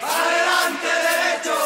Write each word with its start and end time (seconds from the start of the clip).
¡Adelante 0.00 0.88
derecho! 1.08 1.56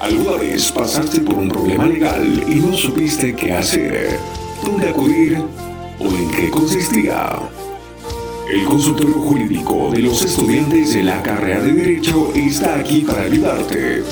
¿Alguna 0.00 0.36
vez 0.38 0.72
pasaste 0.72 1.20
por 1.20 1.34
un 1.34 1.48
problema 1.48 1.84
legal 1.84 2.44
y 2.48 2.54
no 2.56 2.74
supiste 2.74 3.36
qué 3.36 3.52
hacer, 3.52 4.18
dónde 4.64 4.88
acudir 4.88 5.36
o 5.98 6.04
en 6.04 6.30
qué 6.30 6.50
consistía? 6.50 7.38
El 8.50 8.64
consultorio 8.64 9.14
jurídico 9.14 9.90
de 9.92 9.98
los 9.98 10.24
estudiantes 10.24 10.94
de 10.94 11.02
la 11.02 11.22
carrera 11.22 11.60
de 11.60 11.72
Derecho 11.72 12.32
está 12.34 12.76
aquí 12.76 13.00
para 13.00 13.22
ayudarte. 13.22 14.02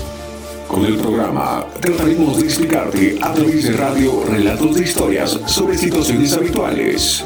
Con 0.71 0.85
el 0.85 0.97
programa 0.99 1.67
trataremos 1.81 2.39
de 2.39 2.45
explicarte 2.45 3.19
a 3.21 3.33
través 3.35 3.65
de 3.65 3.73
radio 3.73 4.23
relatos 4.25 4.77
de 4.77 4.85
historias 4.85 5.41
sobre 5.47 5.77
situaciones 5.77 6.33
habituales. 6.33 7.25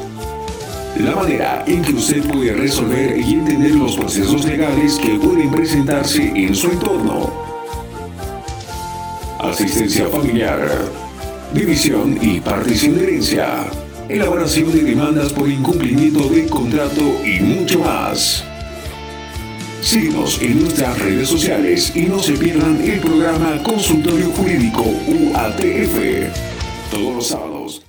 La 0.99 1.15
manera 1.15 1.63
en 1.67 1.83
que 1.83 1.93
usted 1.93 2.23
puede 2.23 2.53
resolver 2.53 3.19
y 3.19 3.33
entender 3.33 3.75
los 3.75 3.95
procesos 3.95 4.45
legales 4.45 4.95
que 4.95 5.19
pueden 5.19 5.51
presentarse 5.51 6.23
en 6.23 6.55
su 6.55 6.71
entorno. 6.71 7.31
Asistencia 9.39 10.07
familiar, 10.07 10.67
división 11.53 12.17
y 12.19 12.39
partición 12.39 12.97
de 12.97 13.03
herencia 13.03 13.67
elaboración 14.09 14.71
de 14.71 14.83
demandas 14.83 15.33
por 15.33 15.49
incumplimiento 15.49 16.29
de 16.29 16.47
contrato 16.47 17.01
y 17.25 17.39
mucho 17.41 17.79
más. 17.79 18.43
Síguenos 19.85 20.41
en 20.41 20.61
nuestras 20.61 20.97
redes 20.97 21.29
sociales 21.29 21.95
y 21.95 22.07
no 22.07 22.17
se 22.17 22.33
pierdan 22.33 22.81
el 22.81 22.99
programa 22.99 23.61
Consultorio 23.61 24.31
Jurídico 24.31 24.81
UATF 24.81 26.33
todos 26.89 27.15
los 27.15 27.27
sábados. 27.27 27.83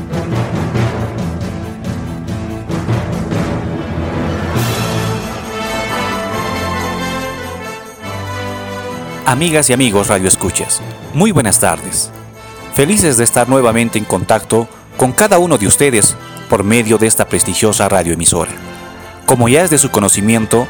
Amigas 9.25 9.71
y 9.71 9.73
amigos 9.73 10.09
Radio 10.09 10.29
Escuchas, 10.29 10.83
muy 11.15 11.33
buenas 11.33 11.61
tardes. 11.61 12.11
Felices 12.75 13.17
de 13.17 13.25
estar 13.25 13.49
nuevamente 13.49 13.99
en 13.99 14.05
contacto 14.05 14.69
con 14.99 15.13
cada 15.13 15.39
uno 15.39 15.57
de 15.57 15.67
ustedes 15.67 16.15
por 16.51 16.63
medio 16.63 16.99
de 16.99 17.07
esta 17.07 17.27
prestigiosa 17.27 17.89
radioemisora. 17.89 18.53
Como 19.25 19.49
ya 19.49 19.65
es 19.65 19.71
de 19.71 19.79
su 19.79 19.91
conocimiento, 19.91 20.69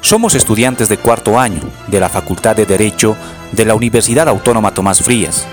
somos 0.00 0.34
estudiantes 0.34 0.88
de 0.88 0.96
cuarto 0.96 1.38
año 1.38 1.60
de 1.88 2.00
la 2.00 2.08
Facultad 2.08 2.56
de 2.56 2.66
Derecho 2.66 3.16
de 3.52 3.64
la 3.64 3.74
Universidad 3.74 4.28
Autónoma 4.28 4.72
Tomás 4.72 5.02
Frías 5.02 5.46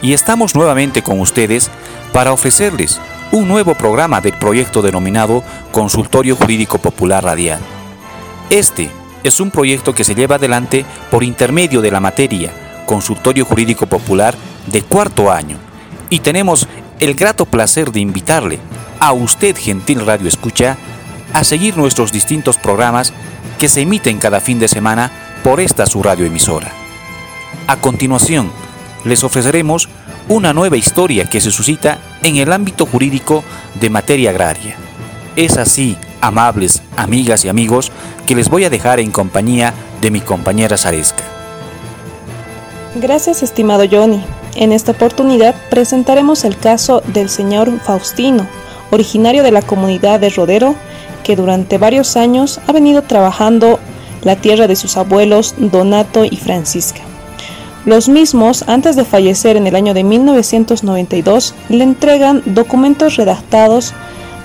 y 0.00 0.12
estamos 0.12 0.54
nuevamente 0.54 1.02
con 1.02 1.20
ustedes 1.20 1.70
para 2.12 2.32
ofrecerles 2.32 3.00
un 3.32 3.46
nuevo 3.46 3.74
programa 3.74 4.20
del 4.20 4.32
proyecto 4.32 4.80
denominado 4.80 5.42
Consultorio 5.70 6.36
Jurídico 6.36 6.78
Popular 6.78 7.24
Radial. 7.24 7.58
Este 8.48 8.90
es 9.22 9.40
un 9.40 9.50
proyecto 9.50 9.94
que 9.94 10.04
se 10.04 10.14
lleva 10.14 10.36
adelante 10.36 10.86
por 11.10 11.22
intermedio 11.24 11.82
de 11.82 11.90
la 11.90 12.00
materia 12.00 12.52
Consultorio 12.86 13.44
Jurídico 13.44 13.86
Popular 13.86 14.34
de 14.66 14.82
cuarto 14.82 15.30
año 15.30 15.58
y 16.08 16.20
tenemos 16.20 16.66
el 17.00 17.14
grato 17.14 17.44
placer 17.44 17.92
de 17.92 18.00
invitarle 18.00 18.58
a 18.98 19.12
usted, 19.12 19.56
gentil 19.56 20.06
Radio 20.06 20.26
Escucha, 20.26 20.78
a 21.34 21.44
seguir 21.44 21.76
nuestros 21.76 22.12
distintos 22.12 22.56
programas 22.56 23.12
que 23.58 23.68
se 23.68 23.82
emiten 23.82 24.18
cada 24.18 24.40
fin 24.40 24.58
de 24.58 24.68
semana 24.68 25.10
por 25.42 25.60
esta 25.60 25.86
su 25.86 26.02
radioemisora. 26.02 26.72
A 27.66 27.76
continuación, 27.76 28.50
les 29.04 29.24
ofreceremos 29.24 29.88
una 30.28 30.52
nueva 30.52 30.76
historia 30.76 31.28
que 31.28 31.40
se 31.40 31.50
suscita 31.50 31.98
en 32.22 32.36
el 32.36 32.52
ámbito 32.52 32.86
jurídico 32.86 33.42
de 33.80 33.90
materia 33.90 34.30
agraria. 34.30 34.76
Es 35.36 35.56
así, 35.56 35.96
amables 36.20 36.82
amigas 36.96 37.44
y 37.44 37.48
amigos, 37.48 37.92
que 38.26 38.34
les 38.34 38.48
voy 38.48 38.64
a 38.64 38.70
dejar 38.70 39.00
en 39.00 39.10
compañía 39.10 39.72
de 40.00 40.10
mi 40.10 40.20
compañera 40.20 40.76
Zaresca. 40.76 41.22
Gracias, 42.96 43.42
estimado 43.42 43.84
Johnny. 43.90 44.24
En 44.56 44.72
esta 44.72 44.92
oportunidad 44.92 45.54
presentaremos 45.70 46.44
el 46.44 46.56
caso 46.56 47.02
del 47.06 47.28
señor 47.28 47.70
Faustino, 47.80 48.46
originario 48.90 49.42
de 49.42 49.52
la 49.52 49.62
comunidad 49.62 50.20
de 50.20 50.30
Rodero, 50.30 50.74
que 51.22 51.36
durante 51.36 51.78
varios 51.78 52.16
años 52.16 52.60
ha 52.66 52.72
venido 52.72 53.02
trabajando 53.02 53.78
la 54.22 54.36
tierra 54.36 54.66
de 54.66 54.76
sus 54.76 54.96
abuelos 54.96 55.54
Donato 55.58 56.24
y 56.24 56.36
Francisca. 56.36 57.00
Los 57.84 58.08
mismos, 58.08 58.64
antes 58.66 58.96
de 58.96 59.04
fallecer 59.04 59.56
en 59.56 59.66
el 59.66 59.76
año 59.76 59.94
de 59.94 60.04
1992, 60.04 61.54
le 61.68 61.84
entregan 61.84 62.42
documentos 62.44 63.16
redactados 63.16 63.94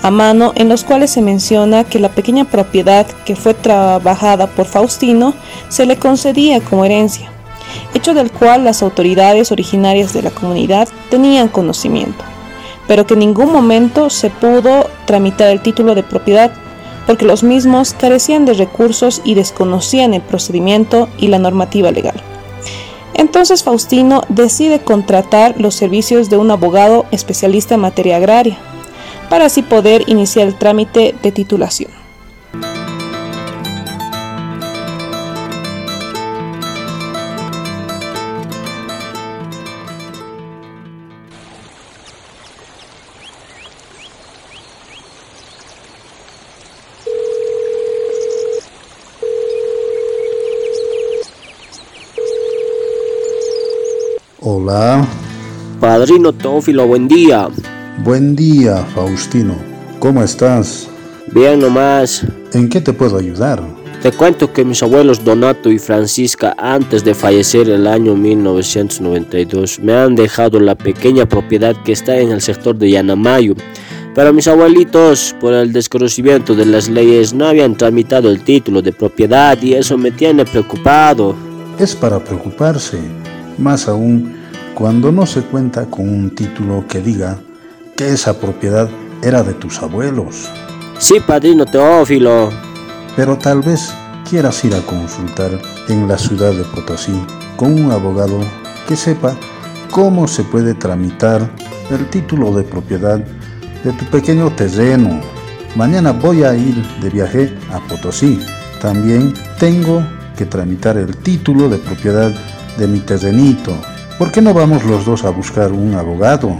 a 0.02 0.10
mano 0.10 0.52
en 0.54 0.68
los 0.68 0.84
cuales 0.84 1.10
se 1.10 1.22
menciona 1.22 1.84
que 1.84 1.98
la 1.98 2.10
pequeña 2.10 2.44
propiedad 2.44 3.06
que 3.24 3.36
fue 3.36 3.54
trabajada 3.54 4.46
por 4.46 4.66
Faustino 4.66 5.34
se 5.68 5.86
le 5.86 5.96
concedía 5.96 6.60
como 6.60 6.84
herencia 6.84 7.34
hecho 7.94 8.14
del 8.14 8.30
cual 8.30 8.64
las 8.64 8.82
autoridades 8.82 9.52
originarias 9.52 10.12
de 10.12 10.22
la 10.22 10.30
comunidad 10.30 10.88
tenían 11.10 11.48
conocimiento, 11.48 12.24
pero 12.86 13.06
que 13.06 13.14
en 13.14 13.20
ningún 13.20 13.52
momento 13.52 14.10
se 14.10 14.30
pudo 14.30 14.88
tramitar 15.06 15.50
el 15.50 15.60
título 15.60 15.94
de 15.94 16.02
propiedad 16.02 16.52
porque 17.06 17.24
los 17.24 17.42
mismos 17.42 17.94
carecían 17.94 18.44
de 18.44 18.54
recursos 18.54 19.20
y 19.24 19.34
desconocían 19.34 20.14
el 20.14 20.22
procedimiento 20.22 21.08
y 21.18 21.28
la 21.28 21.38
normativa 21.38 21.90
legal. 21.90 22.20
Entonces 23.14 23.62
Faustino 23.62 24.22
decide 24.28 24.80
contratar 24.80 25.54
los 25.60 25.74
servicios 25.74 26.30
de 26.30 26.36
un 26.36 26.50
abogado 26.50 27.06
especialista 27.10 27.74
en 27.74 27.80
materia 27.80 28.16
agraria, 28.16 28.58
para 29.30 29.46
así 29.46 29.62
poder 29.62 30.02
iniciar 30.06 30.48
el 30.48 30.56
trámite 30.56 31.14
de 31.22 31.32
titulación. 31.32 32.03
Hola. 54.64 55.06
Padrino 55.78 56.32
Teófilo, 56.32 56.86
buen 56.86 57.06
día. 57.06 57.50
Buen 58.02 58.34
día, 58.34 58.76
Faustino. 58.94 59.54
¿Cómo 59.98 60.22
estás? 60.22 60.88
Bien 61.34 61.60
nomás. 61.60 62.24
¿En 62.54 62.70
qué 62.70 62.80
te 62.80 62.94
puedo 62.94 63.18
ayudar? 63.18 63.62
Te 64.00 64.10
cuento 64.10 64.54
que 64.54 64.64
mis 64.64 64.82
abuelos 64.82 65.22
Donato 65.22 65.70
y 65.70 65.78
Francisca, 65.78 66.56
antes 66.56 67.04
de 67.04 67.14
fallecer 67.14 67.68
el 67.68 67.86
año 67.86 68.16
1992, 68.16 69.80
me 69.80 69.92
han 69.92 70.14
dejado 70.14 70.58
la 70.58 70.74
pequeña 70.74 71.26
propiedad 71.26 71.76
que 71.84 71.92
está 71.92 72.16
en 72.16 72.30
el 72.30 72.40
sector 72.40 72.74
de 72.74 72.92
Yanamayo. 72.92 73.56
Pero 74.14 74.32
mis 74.32 74.48
abuelitos, 74.48 75.36
por 75.42 75.52
el 75.52 75.74
desconocimiento 75.74 76.54
de 76.54 76.64
las 76.64 76.88
leyes, 76.88 77.34
no 77.34 77.48
habían 77.48 77.76
tramitado 77.76 78.30
el 78.30 78.42
título 78.42 78.80
de 78.80 78.92
propiedad 78.92 79.60
y 79.60 79.74
eso 79.74 79.98
me 79.98 80.10
tiene 80.10 80.46
preocupado. 80.46 81.36
Es 81.78 81.94
para 81.94 82.18
preocuparse, 82.18 82.98
más 83.58 83.88
aún 83.88 84.43
cuando 84.74 85.12
no 85.12 85.24
se 85.24 85.42
cuenta 85.42 85.86
con 85.86 86.08
un 86.08 86.34
título 86.34 86.84
que 86.88 87.00
diga 87.00 87.38
que 87.96 88.08
esa 88.08 88.38
propiedad 88.40 88.88
era 89.22 89.42
de 89.42 89.54
tus 89.54 89.80
abuelos. 89.80 90.48
Sí, 90.98 91.20
padrino 91.24 91.64
Teófilo. 91.64 92.50
Pero 93.16 93.38
tal 93.38 93.62
vez 93.62 93.92
quieras 94.28 94.64
ir 94.64 94.74
a 94.74 94.80
consultar 94.80 95.60
en 95.88 96.08
la 96.08 96.18
ciudad 96.18 96.52
de 96.52 96.64
Potosí 96.64 97.14
con 97.56 97.72
un 97.72 97.92
abogado 97.92 98.40
que 98.88 98.96
sepa 98.96 99.36
cómo 99.90 100.26
se 100.26 100.42
puede 100.42 100.74
tramitar 100.74 101.48
el 101.90 102.10
título 102.10 102.52
de 102.52 102.64
propiedad 102.64 103.18
de 103.84 103.92
tu 103.92 104.04
pequeño 104.06 104.50
terreno. 104.50 105.20
Mañana 105.76 106.12
voy 106.12 106.42
a 106.42 106.54
ir 106.56 106.74
de 107.00 107.10
viaje 107.10 107.56
a 107.72 107.78
Potosí. 107.80 108.40
También 108.80 109.34
tengo 109.60 110.02
que 110.36 110.46
tramitar 110.46 110.96
el 110.98 111.16
título 111.18 111.68
de 111.68 111.78
propiedad 111.78 112.32
de 112.76 112.88
mi 112.88 112.98
terrenito. 113.00 113.76
¿Por 114.18 114.30
qué 114.30 114.40
no 114.40 114.54
vamos 114.54 114.84
los 114.84 115.04
dos 115.04 115.24
a 115.24 115.30
buscar 115.30 115.72
un 115.72 115.94
abogado? 115.94 116.56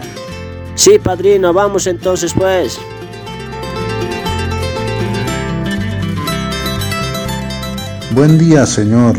Sí, 0.74 0.98
padrino, 0.98 1.52
vamos 1.52 1.86
entonces 1.86 2.34
pues. 2.34 2.80
Buen 8.10 8.38
día, 8.38 8.66
señor. 8.66 9.16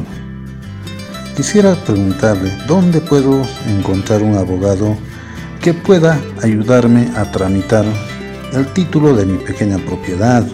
Quisiera 1.38 1.76
preguntarle, 1.76 2.52
¿dónde 2.68 3.00
puedo 3.00 3.42
encontrar 3.68 4.22
un 4.22 4.38
abogado 4.38 4.98
que 5.62 5.74
pueda 5.74 6.20
ayudarme 6.42 7.10
a 7.16 7.32
tramitar 7.32 7.86
el 8.54 8.68
título 8.68 9.16
de 9.16 9.26
mi 9.26 9.38
pequeña 9.38 9.78
propiedad? 9.78 10.46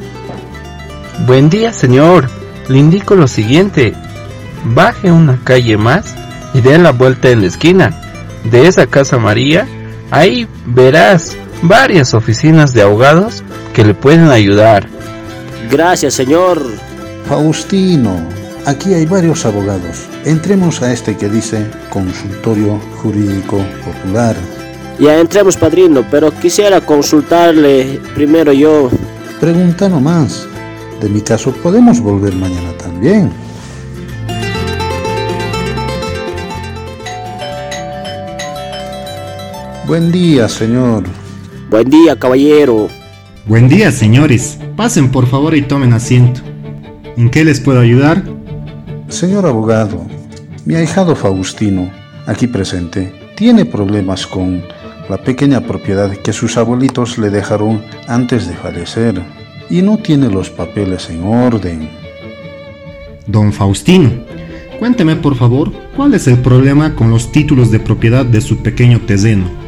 Buen 1.26 1.50
día, 1.50 1.74
señor. 1.74 2.30
Le 2.68 2.78
indico 2.78 3.16
lo 3.16 3.28
siguiente. 3.28 3.94
Baje 4.66 5.12
una 5.12 5.40
calle 5.44 5.78
más 5.78 6.16
y 6.54 6.62
dé 6.62 6.78
la 6.78 6.92
vuelta 6.92 7.30
en 7.30 7.42
la 7.42 7.48
esquina 7.48 8.02
de 8.44 8.68
esa 8.68 8.88
casa 8.88 9.18
María, 9.18 9.68
ahí 10.10 10.48
verás 10.66 11.38
varias 11.62 12.14
oficinas 12.14 12.74
de 12.74 12.82
abogados 12.82 13.44
que 13.74 13.86
le 13.86 13.94
pueden 13.94 14.30
ayudar. 14.30 14.88
Gracias, 15.70 16.16
señor. 16.16 16.62
Faustino, 17.28 18.18
aquí 18.66 18.94
hay 18.94 19.06
varios 19.06 19.46
abogados. 19.46 20.08
Entremos 20.26 20.82
a 20.82 20.92
este 20.92 21.16
que 21.16 21.30
dice 21.30 21.66
Consultorio 21.90 22.80
Jurídico 23.02 23.58
Popular. 23.86 24.36
Ya 25.00 25.18
entremos, 25.20 25.56
padrino, 25.58 26.06
pero 26.12 26.32
quisiera 26.32 26.82
consultarle 26.82 28.00
primero 28.14 28.52
yo. 28.52 28.90
Pregunta 29.40 29.88
nomás. 29.90 30.48
De 31.00 31.10
mi 31.10 31.22
caso 31.22 31.52
podemos 31.52 32.00
volver 32.00 32.36
mañana 32.36 32.74
también. 32.78 33.32
Buen 39.88 40.12
día, 40.12 40.48
señor. 40.48 41.04
Buen 41.72 41.90
día, 41.90 42.16
caballero. 42.16 42.88
Buen 43.48 43.68
día, 43.68 43.92
señores. 43.92 44.60
Pasen 44.76 45.10
por 45.10 45.26
favor 45.26 45.56
y 45.56 45.64
tomen 45.64 45.94
asiento. 45.94 46.42
¿En 47.18 47.32
qué 47.32 47.44
les 47.44 47.60
puedo 47.60 47.80
ayudar? 47.80 48.24
Señor 49.10 49.48
abogado, 49.48 50.06
mi 50.66 50.76
ahijado 50.76 51.16
Faustino, 51.16 51.92
aquí 52.28 52.46
presente, 52.46 53.12
tiene 53.36 53.66
problemas 53.66 54.28
con 54.28 54.64
la 55.10 55.18
pequeña 55.18 55.62
propiedad 55.62 56.12
que 56.12 56.32
sus 56.32 56.58
abuelitos 56.58 57.18
le 57.18 57.32
dejaron 57.32 57.84
antes 58.08 58.48
de 58.48 58.54
fallecer 58.54 59.20
y 59.70 59.82
no 59.82 59.98
tiene 59.98 60.30
los 60.30 60.52
papeles 60.52 61.10
en 61.10 61.24
orden. 61.24 61.90
Don 63.26 63.52
Faustino, 63.52 64.12
cuénteme 64.80 65.16
por 65.16 65.36
favor 65.36 65.72
cuál 65.96 66.14
es 66.14 66.28
el 66.28 66.38
problema 66.38 66.96
con 66.96 67.10
los 67.10 67.32
títulos 67.32 67.72
de 67.72 67.80
propiedad 67.80 68.26
de 68.26 68.42
su 68.42 68.58
pequeño 68.58 69.02
terreno. 69.02 69.61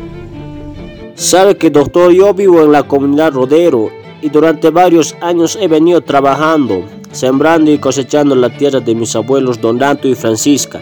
Sabe 1.15 1.57
que 1.57 1.69
doctor, 1.69 2.11
yo 2.11 2.33
vivo 2.33 2.61
en 2.63 2.71
la 2.71 2.83
comunidad 2.83 3.33
Rodero 3.33 3.89
y 4.21 4.29
durante 4.29 4.71
varios 4.71 5.15
años 5.21 5.57
he 5.61 5.67
venido 5.67 6.01
trabajando, 6.01 6.85
sembrando 7.11 7.71
y 7.71 7.77
cosechando 7.77 8.35
la 8.35 8.49
tierra 8.49 8.79
de 8.79 8.95
mis 8.95 9.15
abuelos 9.15 9.61
Don 9.61 9.77
Danto 9.77 10.07
y 10.07 10.15
Francisca. 10.15 10.81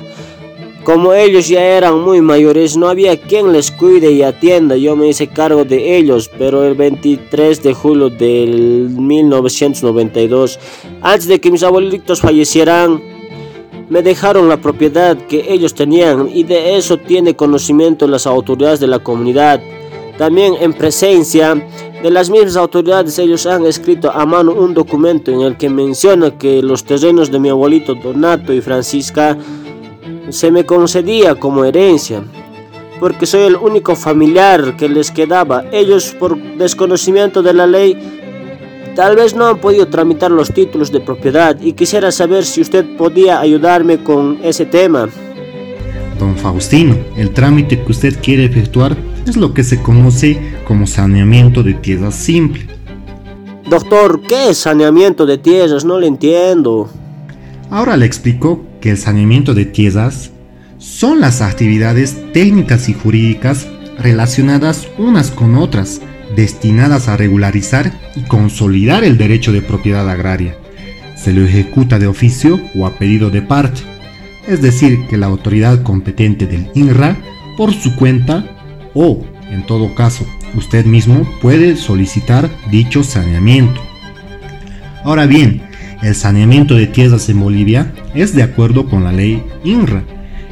Como 0.83 1.13
ellos 1.13 1.47
ya 1.47 1.63
eran 1.63 1.99
muy 1.99 2.21
mayores, 2.21 2.75
no 2.75 2.87
había 2.87 3.15
quien 3.15 3.51
les 3.51 3.69
cuide 3.71 4.11
y 4.13 4.23
atienda. 4.23 4.77
Yo 4.77 4.95
me 4.95 5.09
hice 5.09 5.27
cargo 5.27 5.63
de 5.63 5.97
ellos, 5.97 6.31
pero 6.39 6.63
el 6.63 6.73
23 6.73 7.61
de 7.61 7.73
julio 7.73 8.09
del 8.09 8.89
1992, 8.89 10.59
antes 11.01 11.27
de 11.27 11.39
que 11.39 11.51
mis 11.51 11.61
abuelitos 11.61 12.21
fallecieran, 12.21 12.99
me 13.89 14.01
dejaron 14.01 14.49
la 14.49 14.57
propiedad 14.57 15.17
que 15.27 15.53
ellos 15.53 15.75
tenían 15.75 16.29
y 16.33 16.43
de 16.43 16.77
eso 16.77 16.97
tiene 16.97 17.35
conocimiento 17.35 18.07
las 18.07 18.25
autoridades 18.25 18.79
de 18.79 18.87
la 18.87 18.99
comunidad. 18.99 19.61
También 20.17 20.55
en 20.59 20.73
presencia 20.73 21.55
de 22.01 22.11
las 22.11 22.29
mismas 22.29 22.55
autoridades, 22.55 23.17
ellos 23.19 23.45
han 23.45 23.65
escrito 23.65 24.11
a 24.11 24.25
mano 24.25 24.53
un 24.53 24.73
documento 24.73 25.31
en 25.31 25.41
el 25.41 25.57
que 25.57 25.69
menciona 25.69 26.37
que 26.37 26.61
los 26.61 26.83
terrenos 26.83 27.31
de 27.31 27.39
mi 27.39 27.49
abuelito 27.49 27.95
Donato 27.95 28.53
y 28.53 28.61
Francisca 28.61 29.37
se 30.29 30.51
me 30.51 30.65
concedía 30.65 31.35
como 31.35 31.63
herencia, 31.63 32.23
porque 32.99 33.25
soy 33.25 33.41
el 33.41 33.55
único 33.55 33.95
familiar 33.95 34.75
que 34.77 34.89
les 34.89 35.11
quedaba. 35.11 35.65
Ellos, 35.71 36.15
por 36.19 36.41
desconocimiento 36.57 37.43
de 37.43 37.53
la 37.53 37.67
ley, 37.67 37.97
tal 38.95 39.15
vez 39.15 39.35
no 39.35 39.47
han 39.47 39.59
podido 39.59 39.87
tramitar 39.87 40.31
los 40.31 40.51
títulos 40.51 40.91
de 40.91 41.01
propiedad 41.01 41.59
y 41.61 41.73
quisiera 41.73 42.11
saber 42.11 42.45
si 42.45 42.61
usted 42.61 42.97
podía 42.97 43.39
ayudarme 43.39 44.03
con 44.03 44.39
ese 44.43 44.65
tema. 44.65 45.09
Don 46.19 46.35
Faustino, 46.35 46.95
el 47.17 47.31
trámite 47.31 47.83
que 47.83 47.91
usted 47.91 48.19
quiere 48.21 48.45
efectuar 48.45 48.95
es 49.25 49.37
lo 49.37 49.53
que 49.53 49.63
se 49.63 49.81
conoce 49.81 50.39
como 50.65 50.87
saneamiento 50.87 51.63
de 51.63 51.73
tierras 51.73 52.15
simple. 52.15 52.65
Doctor, 53.69 54.21
¿qué 54.27 54.49
es 54.49 54.57
saneamiento 54.57 55.25
de 55.25 55.37
tierras? 55.37 55.85
No 55.85 55.99
le 55.99 56.07
entiendo. 56.07 56.89
Ahora 57.69 57.95
le 57.95 58.05
explico 58.05 58.65
que 58.81 58.91
el 58.91 58.97
saneamiento 58.97 59.53
de 59.53 59.65
tierras 59.65 60.31
son 60.77 61.21
las 61.21 61.41
actividades 61.41 62.17
técnicas 62.33 62.89
y 62.89 62.93
jurídicas 62.93 63.67
relacionadas 63.97 64.87
unas 64.97 65.31
con 65.31 65.55
otras, 65.55 66.01
destinadas 66.35 67.07
a 67.07 67.17
regularizar 67.17 67.93
y 68.15 68.21
consolidar 68.21 69.03
el 69.03 69.17
derecho 69.17 69.51
de 69.51 69.61
propiedad 69.61 70.09
agraria. 70.09 70.57
Se 71.15 71.31
lo 71.31 71.45
ejecuta 71.45 71.99
de 71.99 72.07
oficio 72.07 72.59
o 72.75 72.85
a 72.85 72.97
pedido 72.97 73.29
de 73.29 73.41
parte, 73.41 73.81
es 74.47 74.61
decir, 74.61 75.07
que 75.07 75.17
la 75.17 75.27
autoridad 75.27 75.83
competente 75.83 76.47
del 76.47 76.71
INRA, 76.73 77.17
por 77.57 77.73
su 77.73 77.95
cuenta, 77.95 78.60
o, 78.93 79.23
en 79.49 79.65
todo 79.65 79.93
caso, 79.95 80.25
usted 80.55 80.85
mismo 80.85 81.27
puede 81.41 81.75
solicitar 81.75 82.49
dicho 82.69 83.03
saneamiento. 83.03 83.81
Ahora 85.03 85.25
bien, 85.25 85.63
el 86.01 86.15
saneamiento 86.15 86.75
de 86.75 86.87
tierras 86.87 87.29
en 87.29 87.39
Bolivia 87.39 87.93
es 88.15 88.35
de 88.35 88.43
acuerdo 88.43 88.87
con 88.87 89.03
la 89.03 89.11
ley 89.11 89.43
INRA. 89.63 90.03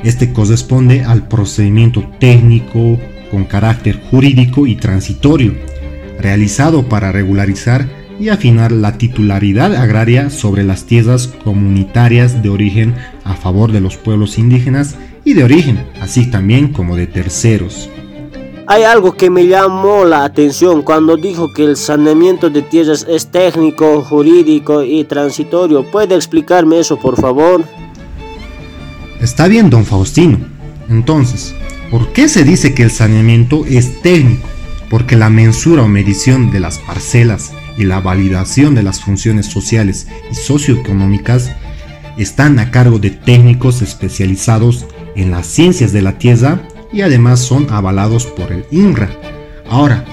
Este 0.03 0.31
corresponde 0.31 1.03
al 1.03 1.27
procedimiento 1.27 2.03
técnico 2.19 2.99
con 3.31 3.45
carácter 3.45 3.99
jurídico 4.09 4.67
y 4.67 4.75
transitorio, 4.75 5.53
realizado 6.19 6.87
para 6.87 7.11
regularizar 7.11 7.87
y 8.19 8.29
afinar 8.29 8.71
la 8.71 8.97
titularidad 8.97 9.75
agraria 9.75 10.29
sobre 10.29 10.63
las 10.63 10.85
tierras 10.85 11.27
comunitarias 11.27 12.43
de 12.43 12.49
origen 12.49 12.95
a 13.23 13.35
favor 13.35 13.71
de 13.71 13.81
los 13.81 13.97
pueblos 13.97 14.37
indígenas 14.37 14.97
y 15.23 15.33
de 15.33 15.43
origen, 15.43 15.83
así 16.01 16.25
también 16.25 16.73
como 16.73 16.95
de 16.95 17.07
terceros. 17.07 17.89
Hay 18.71 18.83
algo 18.83 19.13
que 19.13 19.31
me 19.31 19.47
llamó 19.47 20.05
la 20.05 20.23
atención 20.23 20.83
cuando 20.83 21.17
dijo 21.17 21.51
que 21.51 21.63
el 21.63 21.75
saneamiento 21.75 22.51
de 22.51 22.61
tierras 22.61 23.03
es 23.09 23.25
técnico, 23.25 24.03
jurídico 24.03 24.83
y 24.83 25.05
transitorio. 25.05 25.89
¿Puede 25.89 26.13
explicarme 26.13 26.79
eso, 26.79 26.99
por 26.99 27.19
favor? 27.19 27.63
Está 29.19 29.47
bien, 29.47 29.71
don 29.71 29.85
Faustino. 29.85 30.37
Entonces, 30.87 31.55
¿por 31.89 32.13
qué 32.13 32.29
se 32.29 32.43
dice 32.43 32.75
que 32.75 32.83
el 32.83 32.91
saneamiento 32.91 33.65
es 33.65 34.03
técnico? 34.03 34.47
Porque 34.87 35.15
la 35.15 35.31
mensura 35.31 35.81
o 35.81 35.87
medición 35.87 36.51
de 36.51 36.59
las 36.59 36.77
parcelas 36.77 37.51
y 37.75 37.85
la 37.85 38.01
validación 38.01 38.75
de 38.75 38.83
las 38.83 39.01
funciones 39.01 39.47
sociales 39.47 40.07
y 40.31 40.35
socioeconómicas 40.35 41.49
están 42.19 42.59
a 42.59 42.69
cargo 42.69 42.99
de 42.99 43.09
técnicos 43.09 43.81
especializados 43.81 44.85
en 45.15 45.31
las 45.31 45.47
ciencias 45.47 45.91
de 45.91 46.03
la 46.03 46.19
tierra 46.19 46.61
y 46.91 47.01
además 47.01 47.39
son 47.39 47.67
avalados 47.69 48.25
por 48.25 48.51
el 48.51 48.65
INRA. 48.71 49.09
Ahora, 49.69 50.05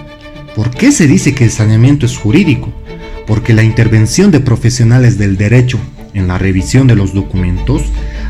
¿por 0.55 0.71
qué 0.71 0.93
se 0.93 1.07
dice 1.07 1.35
que 1.35 1.45
el 1.45 1.51
saneamiento 1.51 2.07
es 2.07 2.17
jurídico? 2.17 2.73
Porque 3.27 3.55
la 3.55 3.63
intervención 3.63 4.31
de 4.31 4.41
profesionales 4.41 5.19
del 5.19 5.37
derecho 5.37 5.79
en 6.15 6.29
la 6.29 6.39
revisión 6.39 6.87
de 6.87 6.97
los 6.97 7.13
documentos, 7.13 7.83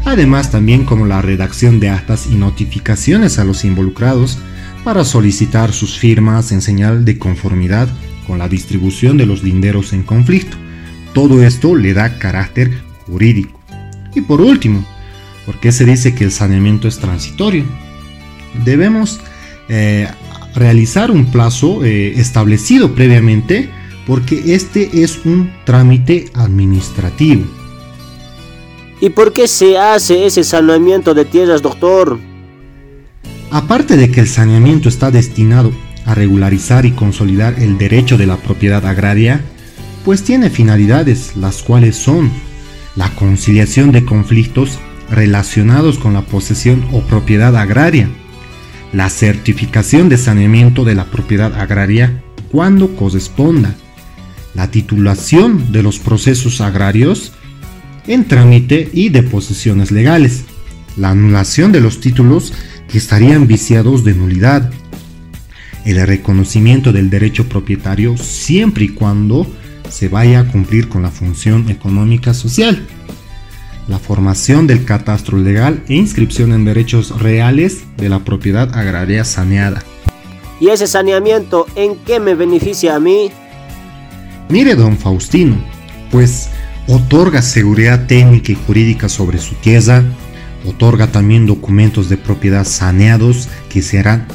además 0.04 0.50
también 0.50 0.84
como 0.84 1.06
la 1.06 1.22
redacción 1.22 1.80
de 1.80 1.90
actas 1.90 2.26
y 2.30 2.36
notificaciones 2.36 3.38
a 3.38 3.44
los 3.44 3.64
involucrados 3.64 4.38
para 4.84 5.04
solicitar 5.04 5.72
sus 5.72 5.98
firmas 5.98 6.52
en 6.52 6.62
señal 6.62 7.04
de 7.04 7.18
conformidad 7.18 7.88
con 8.26 8.38
la 8.38 8.48
distribución 8.48 9.16
de 9.16 9.26
los 9.26 9.42
linderos 9.42 9.92
en 9.92 10.02
conflicto. 10.02 10.56
Todo 11.12 11.42
esto 11.42 11.74
le 11.74 11.94
da 11.94 12.18
carácter 12.18 12.82
jurídico. 13.06 13.60
Y 14.14 14.20
por 14.20 14.40
último, 14.40 14.84
¿por 15.44 15.60
qué 15.60 15.72
se 15.72 15.84
dice 15.84 16.14
que 16.14 16.24
el 16.24 16.32
saneamiento 16.32 16.88
es 16.88 16.98
transitorio? 16.98 17.64
Debemos 18.64 19.20
eh, 19.68 20.08
realizar 20.54 21.10
un 21.10 21.26
plazo 21.26 21.84
eh, 21.84 22.18
establecido 22.18 22.94
previamente 22.94 23.68
porque 24.06 24.54
este 24.54 25.02
es 25.02 25.24
un 25.24 25.52
trámite 25.64 26.30
administrativo. 26.34 27.44
¿Y 29.00 29.10
por 29.10 29.32
qué 29.32 29.46
se 29.48 29.76
hace 29.76 30.26
ese 30.26 30.44
saneamiento 30.44 31.12
de 31.12 31.24
tierras, 31.24 31.60
doctor? 31.60 32.18
Aparte 33.50 33.96
de 33.96 34.10
que 34.10 34.20
el 34.20 34.28
saneamiento 34.28 34.88
está 34.88 35.10
destinado 35.10 35.72
a 36.06 36.14
regularizar 36.14 36.86
y 36.86 36.92
consolidar 36.92 37.58
el 37.58 37.78
derecho 37.78 38.16
de 38.16 38.26
la 38.26 38.36
propiedad 38.36 38.86
agraria, 38.86 39.40
pues 40.04 40.22
tiene 40.22 40.50
finalidades 40.50 41.36
las 41.36 41.62
cuales 41.62 41.96
son 41.96 42.30
la 42.94 43.10
conciliación 43.10 43.92
de 43.92 44.04
conflictos 44.04 44.78
relacionados 45.10 45.98
con 45.98 46.14
la 46.14 46.22
posesión 46.22 46.86
o 46.92 47.00
propiedad 47.02 47.56
agraria, 47.56 48.08
la 48.92 49.10
certificación 49.10 50.08
de 50.08 50.18
saneamiento 50.18 50.84
de 50.84 50.94
la 50.94 51.06
propiedad 51.06 51.54
agraria 51.60 52.22
cuando 52.50 52.96
corresponda, 52.96 53.74
la 54.54 54.70
titulación 54.70 55.72
de 55.72 55.82
los 55.82 55.98
procesos 55.98 56.60
agrarios 56.60 57.32
en 58.06 58.24
trámite 58.24 58.88
y 58.92 59.10
de 59.10 59.22
posesiones 59.22 59.90
legales, 59.90 60.44
la 60.96 61.10
anulación 61.10 61.72
de 61.72 61.80
los 61.80 62.00
títulos 62.00 62.52
que 62.88 62.98
estarían 62.98 63.46
viciados 63.46 64.04
de 64.04 64.14
nulidad, 64.14 64.70
el 65.84 66.04
reconocimiento 66.06 66.92
del 66.92 67.10
derecho 67.10 67.48
propietario 67.48 68.16
siempre 68.16 68.86
y 68.86 68.88
cuando 68.88 69.46
se 69.90 70.08
vaya 70.08 70.40
a 70.40 70.48
cumplir 70.48 70.88
con 70.88 71.02
la 71.02 71.10
función 71.10 71.68
económica 71.70 72.34
social, 72.34 72.86
la 73.88 73.98
formación 73.98 74.66
del 74.66 74.84
catastro 74.84 75.38
legal 75.38 75.82
e 75.88 75.94
inscripción 75.94 76.52
en 76.52 76.64
derechos 76.64 77.20
reales 77.20 77.84
de 77.96 78.08
la 78.08 78.24
propiedad 78.24 78.76
agraria 78.76 79.24
saneada. 79.24 79.82
¿Y 80.60 80.68
ese 80.68 80.86
saneamiento 80.86 81.66
en 81.76 81.96
qué 81.96 82.18
me 82.18 82.34
beneficia 82.34 82.96
a 82.96 83.00
mí? 83.00 83.30
Mire, 84.48 84.74
don 84.74 84.96
Faustino, 84.96 85.56
pues 86.10 86.48
otorga 86.88 87.42
seguridad 87.42 88.06
técnica 88.06 88.52
y 88.52 88.54
jurídica 88.54 89.08
sobre 89.08 89.38
su 89.38 89.54
tierra, 89.56 90.02
otorga 90.66 91.08
también 91.08 91.46
documentos 91.46 92.08
de 92.08 92.16
propiedad 92.16 92.64
saneados 92.64 93.48
que 93.68 93.82
serán 93.82 94.26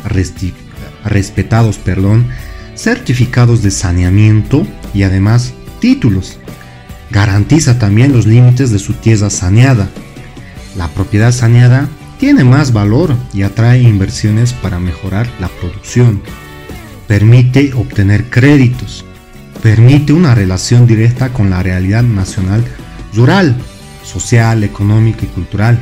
respetados, 1.04 1.78
perdón, 1.78 2.28
certificados 2.76 3.64
de 3.64 3.72
saneamiento 3.72 4.66
y 4.94 5.04
además 5.04 5.54
títulos. 5.80 6.38
Garantiza 7.12 7.78
también 7.78 8.14
los 8.14 8.26
límites 8.26 8.72
de 8.72 8.80
su 8.80 8.94
tierra 8.94 9.30
saneada. 9.30 9.90
La 10.78 10.88
propiedad 10.88 11.34
saneada 11.34 11.90
tiene 12.20 12.44
más 12.44 12.72
valor 12.72 13.16
y 13.34 13.42
atrae 13.42 13.82
inversiones 13.82 14.54
para 14.54 14.80
mejorar 14.80 15.28
la 15.40 15.50
producción. 15.50 16.22
Permite 17.08 17.74
obtener 17.74 18.30
créditos. 18.30 19.04
Permite 19.62 20.14
una 20.14 20.34
relación 20.36 20.88
directa 20.88 21.34
con 21.34 21.50
la 21.50 21.62
realidad 21.62 22.04
nacional 22.04 22.64
rural, 23.14 23.56
social, 24.06 24.64
económica 24.64 25.26
y 25.26 25.28
cultural. 25.28 25.78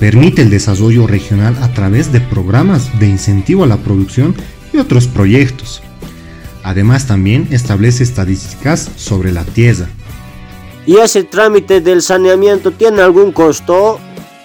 Permite 0.00 0.42
el 0.42 0.50
desarrollo 0.50 1.06
regional 1.06 1.56
a 1.62 1.68
través 1.72 2.12
de 2.12 2.20
programas 2.20 2.98
de 2.98 3.08
incentivo 3.08 3.64
a 3.64 3.66
la 3.66 3.76
producción 3.76 4.34
y 4.72 4.78
otros 4.78 5.06
proyectos. 5.06 5.82
Además 6.62 7.06
también 7.06 7.46
establece 7.50 8.02
estadísticas 8.02 8.90
sobre 8.96 9.32
la 9.32 9.44
tierra. 9.44 9.88
¿Y 10.86 10.98
ese 10.98 11.24
trámite 11.24 11.80
del 11.80 12.00
saneamiento 12.00 12.70
tiene 12.70 13.02
algún 13.02 13.32
costo? 13.32 13.98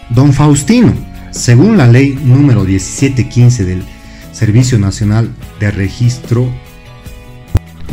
Don 0.09 0.33
Faustino, 0.33 0.91
según 1.29 1.77
la 1.77 1.85
ley 1.85 2.17
número 2.23 2.63
1715 2.63 3.63
del 3.63 3.83
Servicio 4.31 4.79
Nacional 4.79 5.29
de 5.59 5.69
Registro 5.69 6.49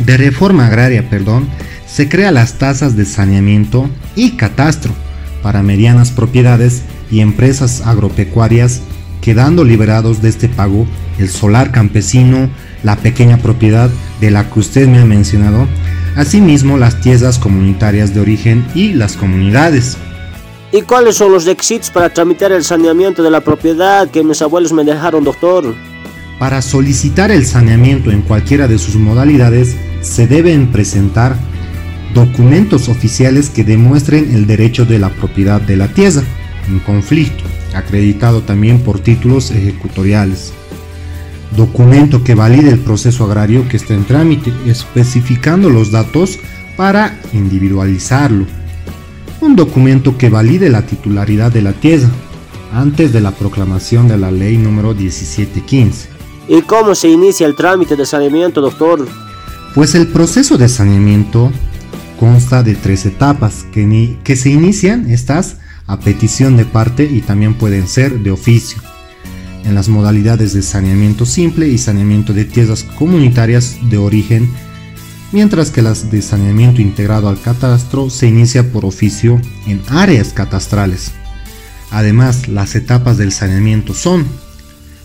de 0.03 0.17
Reforma 0.17 0.65
Agraria, 0.65 1.07
perdón, 1.11 1.47
se 1.85 2.09
crea 2.09 2.31
las 2.31 2.53
tasas 2.53 2.95
de 2.95 3.05
saneamiento 3.05 3.87
y 4.15 4.31
catastro 4.31 4.93
para 5.43 5.61
medianas 5.61 6.09
propiedades 6.09 6.81
y 7.11 7.19
empresas 7.19 7.85
agropecuarias, 7.85 8.81
quedando 9.21 9.63
liberados 9.63 10.23
de 10.23 10.29
este 10.29 10.49
pago 10.49 10.87
el 11.19 11.29
solar 11.29 11.71
campesino, 11.71 12.49
la 12.83 12.95
pequeña 12.95 13.37
propiedad 13.37 13.91
de 14.21 14.31
la 14.31 14.49
que 14.49 14.59
usted 14.59 14.87
me 14.87 14.99
ha 14.99 15.05
mencionado, 15.05 15.67
asimismo 16.15 16.77
las 16.77 17.01
tierras 17.01 17.39
comunitarias 17.39 18.13
de 18.13 18.21
origen 18.21 18.65
y 18.75 18.93
las 18.93 19.15
comunidades. 19.15 19.97
¿Y 20.71 20.83
cuáles 20.83 21.15
son 21.15 21.31
los 21.31 21.45
requisitos 21.45 21.89
para 21.89 22.09
tramitar 22.09 22.51
el 22.51 22.63
saneamiento 22.63 23.23
de 23.23 23.31
la 23.31 23.41
propiedad 23.41 24.09
que 24.09 24.23
mis 24.23 24.41
abuelos 24.41 24.71
me 24.71 24.83
dejaron, 24.83 25.23
doctor? 25.23 25.73
Para 26.37 26.61
solicitar 26.61 27.31
el 27.31 27.45
saneamiento 27.45 28.11
en 28.11 28.21
cualquiera 28.21 28.67
de 28.67 28.77
sus 28.77 28.95
modalidades, 28.95 29.75
se 30.01 30.27
deben 30.27 30.71
presentar 30.71 31.35
documentos 32.13 32.87
oficiales 32.87 33.49
que 33.49 33.63
demuestren 33.63 34.33
el 34.33 34.47
derecho 34.47 34.85
de 34.85 34.99
la 34.99 35.09
propiedad 35.09 35.59
de 35.59 35.75
la 35.75 35.87
tierra 35.87 36.23
en 36.67 36.79
conflicto, 36.79 37.43
acreditado 37.73 38.41
también 38.41 38.81
por 38.81 38.99
títulos 38.99 39.51
ejecutoriales. 39.51 40.53
Documento 41.55 42.23
que 42.23 42.35
valide 42.35 42.69
el 42.69 42.79
proceso 42.79 43.25
agrario 43.25 43.67
que 43.67 43.77
está 43.77 43.93
en 43.93 44.05
trámite, 44.05 44.53
especificando 44.65 45.69
los 45.69 45.91
datos 45.91 46.39
para 46.77 47.19
individualizarlo 47.33 48.45
un 49.41 49.55
documento 49.55 50.17
que 50.17 50.29
valide 50.29 50.69
la 50.69 50.85
titularidad 50.85 51.51
de 51.51 51.61
la 51.61 51.73
tierra 51.73 52.09
antes 52.73 53.13
de 53.13 53.21
la 53.21 53.31
proclamación 53.31 54.07
de 54.07 54.17
la 54.17 54.31
ley 54.31 54.57
número 54.57 54.93
1715. 54.93 56.09
¿Y 56.47 56.61
cómo 56.63 56.93
se 56.95 57.09
inicia 57.09 57.47
el 57.47 57.55
trámite 57.55 57.95
de 57.95 58.05
saneamiento, 58.05 58.61
doctor? 58.61 59.07
Pues 59.75 59.95
el 59.95 60.07
proceso 60.07 60.57
de 60.57 60.67
saneamiento 60.67 61.51
consta 62.19 62.63
de 62.63 62.75
tres 62.75 63.05
etapas 63.05 63.65
que, 63.71 64.17
que 64.23 64.35
se 64.35 64.49
inician 64.49 65.09
estas 65.09 65.57
a 65.87 65.99
petición 65.99 66.57
de 66.57 66.65
parte 66.65 67.05
y 67.05 67.21
también 67.21 67.53
pueden 67.55 67.87
ser 67.87 68.19
de 68.19 68.31
oficio. 68.31 68.81
En 69.65 69.75
las 69.75 69.89
modalidades 69.89 70.53
de 70.53 70.61
saneamiento 70.61 71.25
simple 71.25 71.67
y 71.67 71.77
saneamiento 71.77 72.33
de 72.33 72.45
tierras 72.45 72.83
comunitarias 72.83 73.77
de 73.89 73.97
origen 73.97 74.49
mientras 75.31 75.71
que 75.71 75.81
las 75.81 76.11
de 76.11 76.21
saneamiento 76.21 76.81
integrado 76.81 77.29
al 77.29 77.39
catastro 77.39 78.09
se 78.09 78.27
inicia 78.27 78.71
por 78.71 78.85
oficio 78.85 79.39
en 79.67 79.81
áreas 79.89 80.33
catastrales. 80.33 81.11
Además, 81.91 82.47
las 82.47 82.75
etapas 82.75 83.17
del 83.17 83.31
saneamiento 83.31 83.93
son 83.93 84.25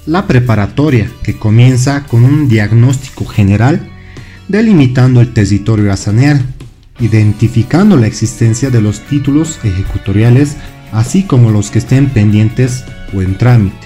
la 0.07 0.27
preparatoria, 0.27 1.11
que 1.23 1.39
comienza 1.39 2.05
con 2.05 2.25
un 2.25 2.49
diagnóstico 2.49 3.25
general 3.25 3.91
delimitando 4.49 5.23
el 5.23 5.33
territorio 5.33 5.91
a 5.91 5.97
sanear, 5.97 6.43
identificando 7.01 7.97
la 7.97 8.07
existencia 8.07 8.69
de 8.69 8.83
los 8.83 9.01
títulos 9.01 9.59
ejecutoriales, 9.65 10.57
así 10.93 11.23
como 11.23 11.51
los 11.51 11.71
que 11.71 11.79
estén 11.79 12.11
pendientes 12.11 12.85
o 13.15 13.23
en 13.23 13.39
trámite. 13.39 13.84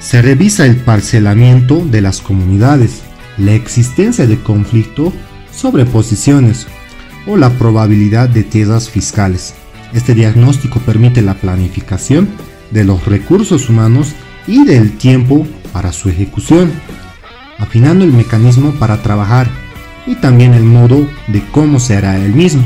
Se 0.00 0.22
revisa 0.22 0.64
el 0.64 0.76
parcelamiento 0.76 1.84
de 1.84 2.00
las 2.00 2.20
comunidades, 2.20 3.02
la 3.36 3.54
existencia 3.54 4.26
de 4.26 4.38
conflicto 4.38 5.12
sobre 5.52 5.86
posiciones 5.86 6.68
o 7.26 7.36
la 7.36 7.50
probabilidad 7.50 8.28
de 8.28 8.44
tierras 8.44 8.88
fiscales. 8.88 9.54
Este 9.92 10.14
diagnóstico 10.14 10.78
permite 10.80 11.20
la 11.20 11.34
planificación 11.34 12.28
de 12.70 12.84
los 12.84 13.06
recursos 13.06 13.68
humanos 13.68 14.12
y 14.46 14.64
del 14.64 14.96
tiempo 14.96 15.46
para 15.72 15.92
su 15.92 16.08
ejecución, 16.08 16.70
afinando 17.58 18.04
el 18.04 18.12
mecanismo 18.12 18.70
para 18.72 19.02
trabajar 19.02 19.48
y 20.06 20.14
también 20.14 20.54
el 20.54 20.62
modo 20.62 21.08
de 21.26 21.42
cómo 21.50 21.80
se 21.80 21.96
hará 21.96 22.16
el 22.24 22.32
mismo, 22.34 22.62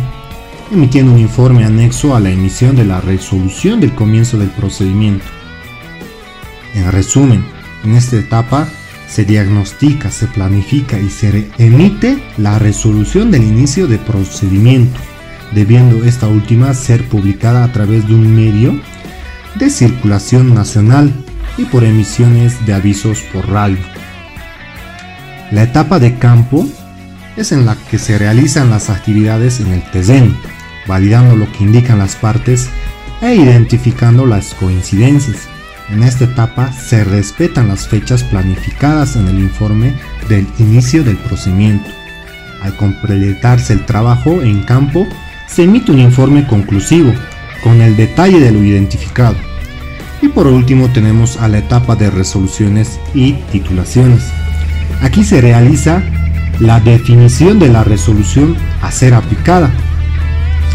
emitiendo 0.71 1.13
un 1.13 1.19
informe 1.19 1.65
anexo 1.65 2.15
a 2.15 2.21
la 2.21 2.31
emisión 2.31 2.77
de 2.77 2.85
la 2.85 3.01
resolución 3.01 3.81
del 3.81 3.95
comienzo 3.95 4.39
del 4.39 4.51
procedimiento. 4.51 5.25
En 6.75 6.91
resumen, 6.91 7.45
en 7.85 7.95
esta 7.97 8.17
etapa 8.17 8.69
se 9.09 9.25
diagnostica, 9.25 10.11
se 10.11 10.27
planifica 10.27 10.99
y 10.99 11.11
se 11.11 11.51
emite 11.59 12.23
la 12.39 12.59
resolución 12.59 13.31
del 13.31 13.45
inicio 13.45 13.87
de 13.87 13.99
procedimiento, 13.99 14.99
debiendo 15.53 16.05
esta 16.05 16.29
última 16.29 16.73
ser 16.73 17.07
publicada 17.09 17.65
a 17.65 17.73
través 17.73 18.09
de 18.09 18.15
un 18.15 18.35
medio 18.35 18.81
de 19.57 19.69
circulación 19.69 20.55
nacional 20.55 21.13
y 21.59 21.65
por 21.65 21.85
emisiones 21.85 22.65
de 22.65 22.73
avisos 22.73 23.21
por 23.33 23.49
radio. 23.51 23.79
La 25.51 25.65
etapa 25.65 25.99
de 25.99 26.17
campo 26.17 26.67
es 27.37 27.53
en 27.53 27.67
la 27.67 27.77
que 27.91 27.99
se 27.99 28.19
realizan 28.19 28.71
las 28.71 28.89
actividades 28.89 29.61
en 29.61 29.73
el 29.73 29.83
terreno, 29.91 30.35
validando 30.87 31.37
lo 31.37 31.51
que 31.53 31.65
indican 31.65 31.99
las 31.99 32.17
partes 32.17 32.71
e 33.21 33.35
identificando 33.35 34.25
las 34.25 34.55
coincidencias. 34.55 35.52
En 35.93 36.03
esta 36.03 36.25
etapa 36.25 36.73
se 36.73 37.05
respetan 37.05 37.69
las 37.69 37.87
fechas 37.87 38.25
planificadas 38.25 39.15
en 39.17 39.29
el 39.29 39.39
informe 39.39 39.95
del 40.27 40.47
inicio 40.59 41.05
del 41.05 41.19
procedimiento. 41.19 41.91
Al 42.63 42.75
completarse 42.77 43.75
el 43.75 43.85
trabajo 43.85 44.41
en 44.41 44.63
campo, 44.63 45.07
se 45.47 45.65
emite 45.65 45.93
un 45.93 45.99
informe 45.99 46.47
conclusivo 46.47 47.13
con 47.63 47.83
el 47.83 47.95
detalle 47.95 48.41
de 48.41 48.53
lo 48.53 48.65
identificado. 48.65 49.37
Y 50.23 50.29
por 50.29 50.47
último 50.47 50.89
tenemos 50.89 51.37
a 51.37 51.49
la 51.49 51.59
etapa 51.59 51.95
de 51.95 52.11
resoluciones 52.11 52.99
y 53.13 53.35
titulaciones. 53.53 54.25
Aquí 55.03 55.25
se 55.25 55.43
realiza 55.43 56.03
la 56.59 56.81
definición 56.81 57.59
de 57.59 57.69
la 57.69 57.85
resolución 57.85 58.57
a 58.81 58.91
ser 58.91 59.13
aplicada, 59.13 59.71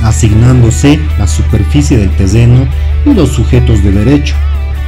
asignándose 0.03 0.99
la 1.17 1.25
superficie 1.25 1.97
del 1.97 2.11
terreno 2.11 2.67
y 3.03 3.15
los 3.15 3.31
sujetos 3.31 3.83
de 3.83 3.91
derecho 3.91 4.35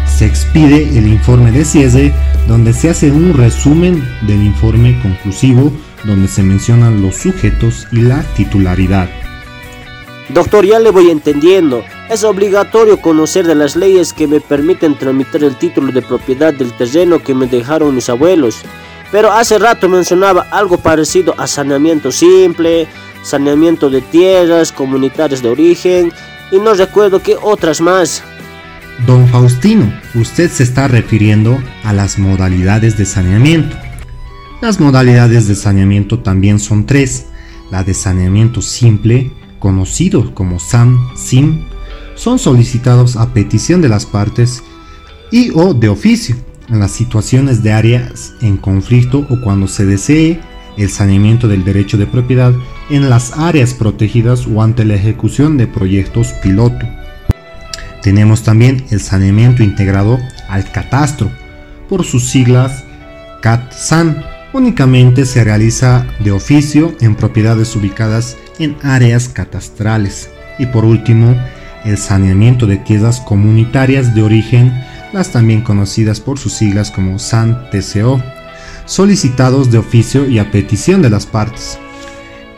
se 0.10 0.26
expide 0.26 0.98
el 0.98 1.08
informe 1.08 1.52
de 1.52 1.64
cierre 1.64 2.14
donde 2.48 2.74
se 2.74 2.90
hace 2.90 3.12
un 3.12 3.34
resumen 3.34 4.04
del 4.28 4.44
informe 4.44 5.00
conclusivo 5.02 5.72
donde 6.04 6.28
se 6.28 6.44
mencionan 6.44 7.02
los 7.02 7.16
sujetos 7.16 7.88
y 7.92 8.02
la 8.02 8.24
titularidad. 8.36 9.10
Doctor, 10.30 10.66
ya 10.66 10.80
le 10.80 10.92
voy 10.92 11.10
entendiendo. 11.10 11.84
Es 12.10 12.24
obligatorio 12.24 13.02
conocer 13.02 13.48
de 13.48 13.56
las 13.56 13.76
leyes 13.76 14.14
que 14.14 14.28
me 14.28 14.40
permiten 14.40 14.98
tramitar 14.98 15.44
el 15.44 15.56
título 15.56 15.92
de 15.92 16.02
propiedad 16.02 16.54
del 16.54 16.72
terreno 16.74 17.20
que 17.20 17.34
me 17.34 17.48
dejaron 17.48 17.96
mis 17.96 18.10
abuelos. 18.10 18.62
Pero 19.12 19.32
hace 19.32 19.58
rato 19.58 19.90
mencionaba 19.90 20.48
algo 20.52 20.78
parecido 20.78 21.34
a 21.38 21.48
saneamiento 21.48 22.12
simple, 22.12 22.88
saneamiento 23.24 23.90
de 23.90 24.02
tierras 24.02 24.72
comunitarias 24.72 25.42
de 25.42 25.50
origen 25.50 26.14
y 26.52 26.58
no 26.58 26.74
recuerdo 26.74 27.22
qué 27.22 27.36
otras 27.42 27.82
más. 27.82 28.24
Don 29.06 29.28
Faustino, 29.28 29.92
usted 30.14 30.52
se 30.52 30.64
está 30.64 30.88
refiriendo 30.88 31.58
a 31.84 31.94
las 31.94 32.20
modalidades 32.20 32.98
de 32.98 33.06
saneamiento. 33.06 33.78
Las 34.62 34.80
modalidades 34.80 35.48
de 35.48 35.56
saneamiento 35.56 36.20
también 36.20 36.60
son 36.60 36.86
tres. 36.86 37.28
La 37.72 37.84
de 37.84 37.94
saneamiento 37.94 38.62
simple, 38.62 39.32
conocido 39.60 40.34
como 40.34 40.60
SAM-SIM, 40.60 41.66
son 42.16 42.40
solicitados 42.40 43.16
a 43.16 43.34
petición 43.34 43.82
de 43.82 43.90
las 43.90 44.06
partes 44.06 44.64
y 45.32 45.52
o 45.54 45.74
de 45.74 45.90
oficio. 45.90 46.36
en 46.68 46.80
las 46.80 46.92
situaciones 46.92 47.64
de 47.64 47.72
áreas 47.72 48.34
en 48.42 48.58
conflicto 48.58 49.26
o 49.32 49.42
cuando 49.42 49.68
se 49.68 49.88
desee 49.88 50.40
el 50.78 50.90
saneamiento 50.90 51.48
del 51.48 51.66
derecho 51.66 51.98
de 51.98 52.06
propiedad 52.06 52.54
en 52.92 53.10
las 53.10 53.36
áreas 53.38 53.74
protegidas 53.74 54.46
o 54.46 54.62
ante 54.62 54.86
la 54.86 54.94
ejecución 54.94 55.58
de 55.58 55.66
proyectos 55.66 56.28
piloto. 56.44 56.86
Tenemos 58.02 58.44
también 58.44 58.86
el 58.92 59.02
saneamiento 59.02 59.64
integrado 59.64 60.20
al 60.48 60.72
catastro, 60.72 61.30
por 61.90 62.06
sus 62.06 62.30
siglas 62.30 62.84
CAT-SAN. 63.42 64.24
Únicamente 64.54 65.26
se 65.26 65.44
realiza 65.44 66.06
de 66.20 66.32
oficio 66.32 66.96
en 67.02 67.16
propiedades 67.16 67.76
ubicadas 67.76 68.38
en 68.58 68.78
áreas 68.84 69.28
catastrales. 69.28 70.30
Y 70.58 70.66
por 70.68 70.86
último, 70.86 71.36
el 71.86 71.98
saneamiento 71.98 72.68
de 72.68 72.78
tierras 72.78 73.20
comunitarias 73.22 74.16
de 74.16 74.24
origen, 74.24 74.74
las 75.14 75.32
también 75.32 75.62
conocidas 75.62 76.20
por 76.20 76.40
sus 76.40 76.54
siglas 76.54 76.92
como 76.92 77.20
SAN-TCO, 77.20 78.22
solicitados 78.86 79.72
de 79.72 79.78
oficio 79.78 80.28
y 80.28 80.40
a 80.40 80.52
petición 80.52 81.02
de 81.02 81.10
las 81.10 81.26
partes. 81.26 81.78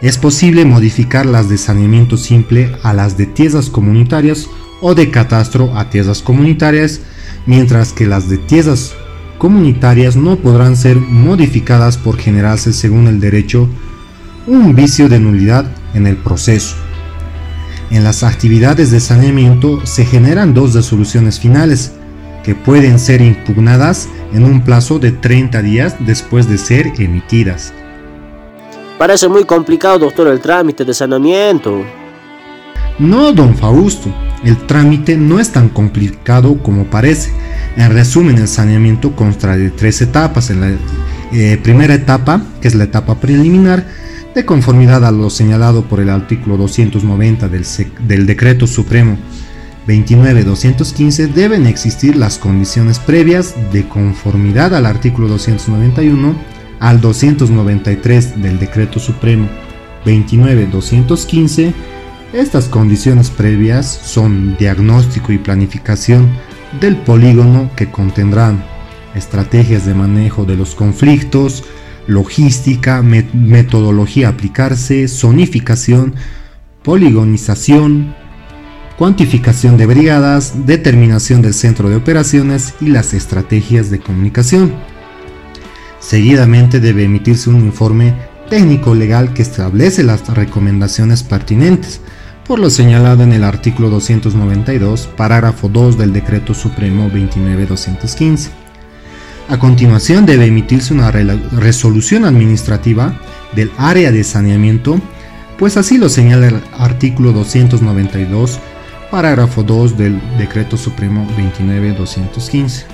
Es 0.02 0.18
posible 0.18 0.66
modificar 0.66 1.26
las 1.26 1.50
de 1.50 1.58
saneamiento 1.58 2.18
simple 2.18 2.76
a 2.84 2.94
las 2.94 3.18
de 3.18 3.28
tierras 3.28 3.70
comunitarias 3.70 4.48
o 4.82 4.96
de 4.96 5.12
catastro 5.12 5.78
a 5.78 5.90
tierras 5.90 6.22
comunitarias, 6.22 7.02
mientras 7.46 7.94
que 7.94 8.06
las 8.06 8.28
de 8.30 8.38
tierras 8.38 8.94
comunitarias 9.38 10.16
no 10.16 10.36
podrán 10.36 10.76
ser 10.76 10.98
modificadas 10.98 11.98
por 11.98 12.18
generarse 12.18 12.74
según 12.74 13.08
el 13.08 13.20
derecho 13.20 13.70
un 14.48 14.76
vicio 14.76 15.08
de 15.08 15.20
nulidad 15.20 15.66
en 15.94 16.08
el 16.08 16.18
proceso. 16.18 16.76
En 17.92 18.04
las 18.04 18.24
actividades 18.24 18.92
de 18.92 19.00
saneamiento 19.00 19.86
se 19.86 20.06
generan 20.06 20.54
dos 20.54 20.74
resoluciones 20.74 21.40
finales, 21.40 21.94
que 22.44 22.56
pueden 22.56 23.00
ser 23.00 23.22
impugnadas 23.22 24.08
en 24.34 24.46
un 24.46 24.64
plazo 24.64 24.98
de 24.98 25.12
30 25.12 25.62
días 25.62 25.96
después 26.00 26.48
de 26.48 26.58
ser 26.58 26.94
emitidas. 26.98 27.74
Parece 28.98 29.28
muy 29.28 29.44
complicado, 29.46 30.00
doctor, 30.00 30.28
el 30.28 30.40
trámite 30.40 30.86
de 30.86 30.94
saneamiento. 30.94 31.84
No, 33.00 33.32
don 33.32 33.56
Fausto, 33.56 34.14
el 34.44 34.58
trámite 34.68 35.18
no 35.18 35.40
es 35.40 35.52
tan 35.52 35.70
complicado 35.70 36.62
como 36.62 36.86
parece. 36.86 37.32
En 37.78 37.92
resumen, 37.92 38.38
el 38.38 38.48
saneamiento 38.48 39.16
consta 39.16 39.56
de 39.56 39.70
tres 39.70 40.02
etapas. 40.02 40.50
En 40.50 40.62
la 40.62 40.72
eh, 41.32 41.60
primera 41.62 41.94
etapa, 41.94 42.42
que 42.62 42.68
es 42.68 42.76
la 42.76 42.86
etapa 42.86 43.20
preliminar, 43.20 43.86
de 44.36 44.46
conformidad 44.46 45.06
a 45.06 45.12
lo 45.12 45.30
señalado 45.30 45.84
por 45.84 46.00
el 46.00 46.10
artículo 46.10 46.58
290 46.58 47.50
del, 47.50 47.66
del 48.08 48.26
Decreto 48.26 48.66
Supremo 48.66 49.18
29.215 49.88 51.34
deben 51.34 51.66
existir 51.66 52.16
las 52.16 52.38
condiciones 52.38 53.00
previas 53.00 53.56
de 53.74 53.88
conformidad 53.88 54.76
al 54.76 54.86
artículo 54.86 55.28
291 55.28 56.36
al 56.80 57.02
293 57.02 58.42
del 58.42 58.60
Decreto 58.60 59.00
Supremo 59.00 59.48
29.215. 60.06 61.74
Estas 62.34 62.70
condiciones 62.70 63.30
previas 63.30 63.88
son 63.88 64.56
diagnóstico 64.58 65.34
y 65.34 65.38
planificación 65.38 66.30
del 66.80 66.96
polígono 66.96 67.70
que 67.76 67.92
contendrán 67.92 68.64
estrategias 69.16 69.86
de 69.86 69.94
manejo 69.94 70.46
de 70.46 70.56
los 70.56 70.74
conflictos, 70.74 71.66
logística, 72.08 73.02
metodología 73.02 74.30
aplicarse, 74.30 75.10
zonificación, 75.10 76.16
poligonización, 76.84 78.16
cuantificación 78.98 79.76
de 79.76 79.88
brigadas, 79.88 80.66
determinación 80.66 81.42
del 81.42 81.54
centro 81.54 81.90
de 81.90 81.98
operaciones 81.98 82.76
y 82.80 82.88
las 82.88 83.14
estrategias 83.14 83.90
de 83.90 84.00
comunicación. 84.00 84.74
Seguidamente 86.00 86.80
debe 86.80 87.04
emitirse 87.04 87.50
un 87.50 87.58
informe 87.58 88.16
técnico 88.50 88.96
legal 88.96 89.34
que 89.34 89.42
establece 89.42 90.04
las 90.04 90.28
recomendaciones 90.30 91.24
pertinentes, 91.24 92.00
por 92.48 92.60
lo 92.60 92.70
señalado 92.70 93.24
en 93.24 93.34
el 93.34 93.44
artículo 93.44 93.90
292, 93.90 95.10
parágrafo 95.16 95.70
2 95.70 95.98
del 95.98 96.14
Decreto 96.14 96.54
Supremo 96.54 97.04
29215. 97.10 98.52
A 99.50 99.60
continuación 99.60 100.26
debe 100.26 100.46
emitirse 100.46 100.94
una 100.94 101.12
resolución 101.12 102.26
administrativa 102.26 103.20
del 103.56 103.72
área 103.78 104.12
de 104.12 104.24
saneamiento, 104.24 105.00
pues 105.58 105.78
así 105.78 105.98
lo 105.98 106.10
señala 106.10 106.48
el 106.48 106.62
artículo 106.78 107.32
292 107.34 108.60
parágrafo 109.12 109.62
2 109.62 109.98
del 109.98 110.20
Decreto 110.38 110.78
Supremo 110.78 111.28
29215. 111.36 112.86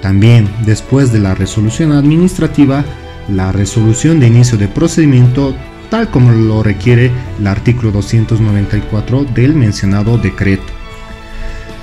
También, 0.00 0.48
después 0.64 1.12
de 1.12 1.18
la 1.18 1.34
resolución 1.34 1.92
administrativa, 1.92 2.84
la 3.28 3.52
resolución 3.52 4.20
de 4.20 4.28
inicio 4.28 4.56
de 4.56 4.68
procedimiento 4.68 5.54
tal 5.90 6.10
como 6.10 6.32
lo 6.32 6.62
requiere 6.62 7.10
el 7.38 7.46
artículo 7.46 7.90
294 7.92 9.24
del 9.24 9.54
mencionado 9.54 10.16
decreto. 10.16 10.72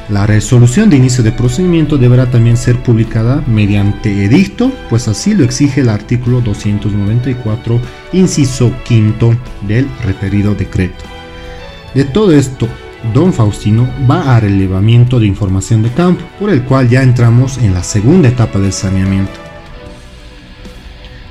La 0.10 0.26
resolución 0.26 0.90
de 0.90 0.96
inicio 0.96 1.22
de 1.22 1.34
procedimiento 1.34 1.98
deberá 1.98 2.32
también 2.32 2.56
ser 2.56 2.82
publicada 2.82 3.44
mediante 3.46 4.24
edicto, 4.24 4.72
pues 4.90 5.10
así 5.10 5.36
lo 5.36 5.44
exige 5.44 5.82
el 5.82 5.90
artículo 5.90 6.40
294, 6.40 7.82
inciso 8.14 8.72
quinto 8.86 9.36
del 9.68 9.86
referido 10.06 10.56
decreto. 10.56 11.04
De 11.94 12.06
todo 12.06 12.32
esto 12.32 12.70
Don 13.14 13.34
Faustino 13.34 13.88
va 14.10 14.36
a 14.36 14.40
relevamiento 14.40 15.20
de 15.20 15.28
información 15.28 15.84
de 15.84 15.92
campo, 15.92 16.24
por 16.40 16.52
el 16.52 16.64
cual 16.64 16.90
ya 16.90 17.04
entramos 17.04 17.58
en 17.58 17.74
la 17.74 17.84
segunda 17.84 18.30
etapa 18.30 18.60
del 18.60 18.74
saneamiento. 18.74 19.34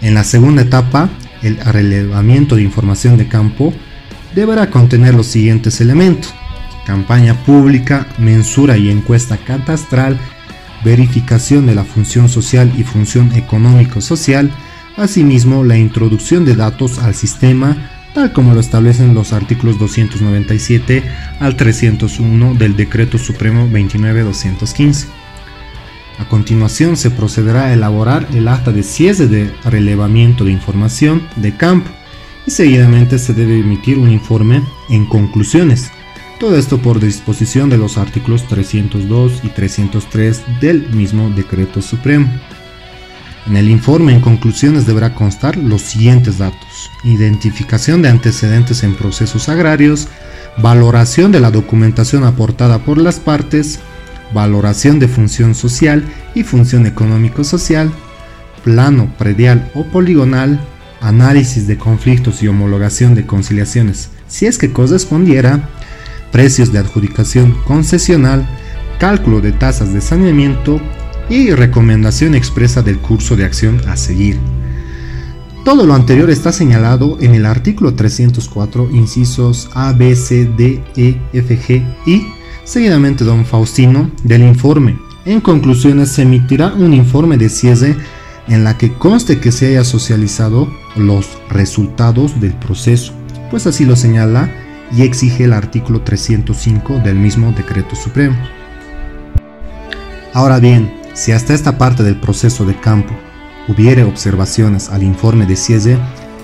En 0.03 0.15
la 0.15 0.25
segunda 0.25 0.63
etapa, 0.63 1.09
el 1.43 1.57
relevamiento 1.59 2.57
de 2.57 2.63
información 2.63 3.17
de 3.17 3.29
campo 3.29 3.73
deberá 4.35 4.71
contener 4.71 5.15
los 5.15 5.27
siguientes 5.27 5.81
elementos. 5.81 6.35
Campaña 6.87 7.35
pública, 7.45 8.07
mensura 8.19 8.77
y 8.77 8.91
encuesta 8.91 9.37
catastral, 9.37 10.19
verificación 10.85 11.67
de 11.67 11.75
la 11.75 11.85
función 11.85 12.29
social 12.29 12.73
y 12.77 12.85
función 12.85 13.33
económico-social, 13.35 14.51
asimismo 14.97 15.65
la 15.65 15.77
introducción 15.77 16.45
de 16.45 16.55
datos 16.55 16.99
al 16.99 17.15
sistema 17.15 17.77
tal 18.17 18.33
como 18.33 18.55
lo 18.55 18.61
establecen 18.61 19.13
los 19.13 19.35
artículos 19.35 19.79
297 19.79 21.03
al 21.39 21.55
301 21.55 22.55
del 22.55 22.75
Decreto 22.75 23.19
Supremo 23.19 23.67
29215. 23.67 25.26
A 26.19 26.29
continuación 26.29 26.97
se 26.97 27.11
procederá 27.11 27.67
a 27.67 27.73
elaborar 27.73 28.27
el 28.33 28.49
acta 28.49 28.73
de 28.73 28.83
cierre 28.83 29.27
de 29.27 29.53
relevamiento 29.65 30.45
de 30.45 30.53
información 30.53 31.23
de 31.37 31.57
campo 31.57 31.91
y 32.47 32.51
seguidamente 32.51 33.19
se 33.19 33.35
debe 33.35 33.59
emitir 33.59 33.99
un 33.99 34.11
informe 34.11 34.63
en 34.89 35.07
conclusiones. 35.07 35.91
Todo 36.41 36.57
esto 36.57 36.79
por 36.79 37.01
disposición 37.01 37.71
de 37.71 37.79
los 37.79 37.99
artículos 37.99 38.47
302 38.47 39.41
y 39.43 39.49
303 39.49 40.43
del 40.61 40.89
mismo 40.91 41.31
Decreto 41.31 41.83
Supremo. 41.83 42.31
En 43.47 43.57
el 43.57 43.71
informe 43.71 44.13
en 44.13 44.21
conclusiones 44.21 44.87
deberá 44.87 45.15
constar 45.15 45.57
los 45.57 45.83
siguientes 45.83 46.39
datos. 46.39 46.91
Identificación 47.05 48.03
de 48.03 48.09
antecedentes 48.09 48.83
en 48.83 48.97
procesos 48.97 49.49
agrarios, 49.49 50.09
valoración 50.59 51.31
de 51.31 51.41
la 51.41 51.51
documentación 51.51 52.25
aportada 52.25 52.81
por 52.81 52.99
las 52.99 53.21
partes, 53.21 53.81
valoración 54.33 54.99
de 54.99 55.09
función 55.09 55.55
social 55.55 56.05
y 56.35 56.43
función 56.43 56.87
económico-social, 56.87 57.91
plano 58.65 59.13
predial 59.19 59.71
o 59.75 59.85
poligonal, 59.85 60.61
análisis 61.01 61.67
de 61.67 61.77
conflictos 61.79 62.43
y 62.43 62.49
homologación 62.49 63.15
de 63.15 63.27
conciliaciones, 63.27 64.11
si 64.29 64.47
es 64.47 64.59
que 64.59 64.73
correspondiera, 64.73 65.69
precios 66.33 66.73
de 66.73 66.79
adjudicación 66.81 67.57
concesional, 67.65 68.47
cálculo 68.99 69.41
de 69.41 69.53
tasas 69.53 69.93
de 69.93 70.01
saneamiento, 70.01 70.81
y 71.29 71.51
recomendación 71.51 72.35
expresa 72.35 72.83
del 72.83 72.99
curso 72.99 73.37
de 73.37 73.45
acción 73.45 73.81
a 73.89 73.97
seguir. 73.97 74.39
Todo 75.65 75.85
lo 75.85 75.95
anterior 75.95 76.31
está 76.31 76.53
señalado 76.53 77.19
en 77.21 77.35
el 77.35 77.45
artículo 77.45 77.95
304, 77.95 78.91
incisos 78.93 79.69
A, 79.75 79.93
B, 79.93 80.15
C, 80.15 80.45
D, 80.45 80.81
E, 80.97 81.21
F, 81.33 81.59
G 81.59 81.85
y, 82.07 82.27
seguidamente, 82.67 83.25
don 83.25 83.47
Faustino, 83.47 84.11
del 84.23 84.43
informe. 84.43 84.99
En 85.25 85.41
conclusiones, 85.41 86.11
se 86.11 86.23
emitirá 86.23 86.75
un 86.75 86.93
informe 86.93 87.39
de 87.39 87.49
cierre 87.49 87.97
en 88.49 88.65
la 88.65 88.77
que 88.77 88.93
conste 88.93 89.41
que 89.41 89.53
se 89.53 89.69
haya 89.69 89.85
socializado 89.85 90.69
los 90.97 91.39
resultados 91.49 92.39
del 92.41 92.53
proceso, 92.55 93.15
pues 93.51 93.67
así 93.67 93.85
lo 93.85 93.97
señala 93.97 94.51
y 94.93 95.03
exige 95.03 95.45
el 95.45 95.53
artículo 95.53 96.03
305 96.03 96.99
del 96.99 97.17
mismo 97.17 97.53
decreto 97.53 97.97
supremo. 97.97 98.37
Ahora 100.33 100.61
bien, 100.61 100.93
si 101.15 101.33
hasta 101.33 101.55
esta 101.55 101.79
parte 101.79 102.03
del 102.03 102.21
proceso 102.21 102.65
de 102.65 102.79
campo 102.79 103.15
hubiere 103.69 104.05
observaciones 104.05 104.91
al 104.91 105.03
informe 105.03 105.47
de 105.47 105.57
cierre, 105.57 105.99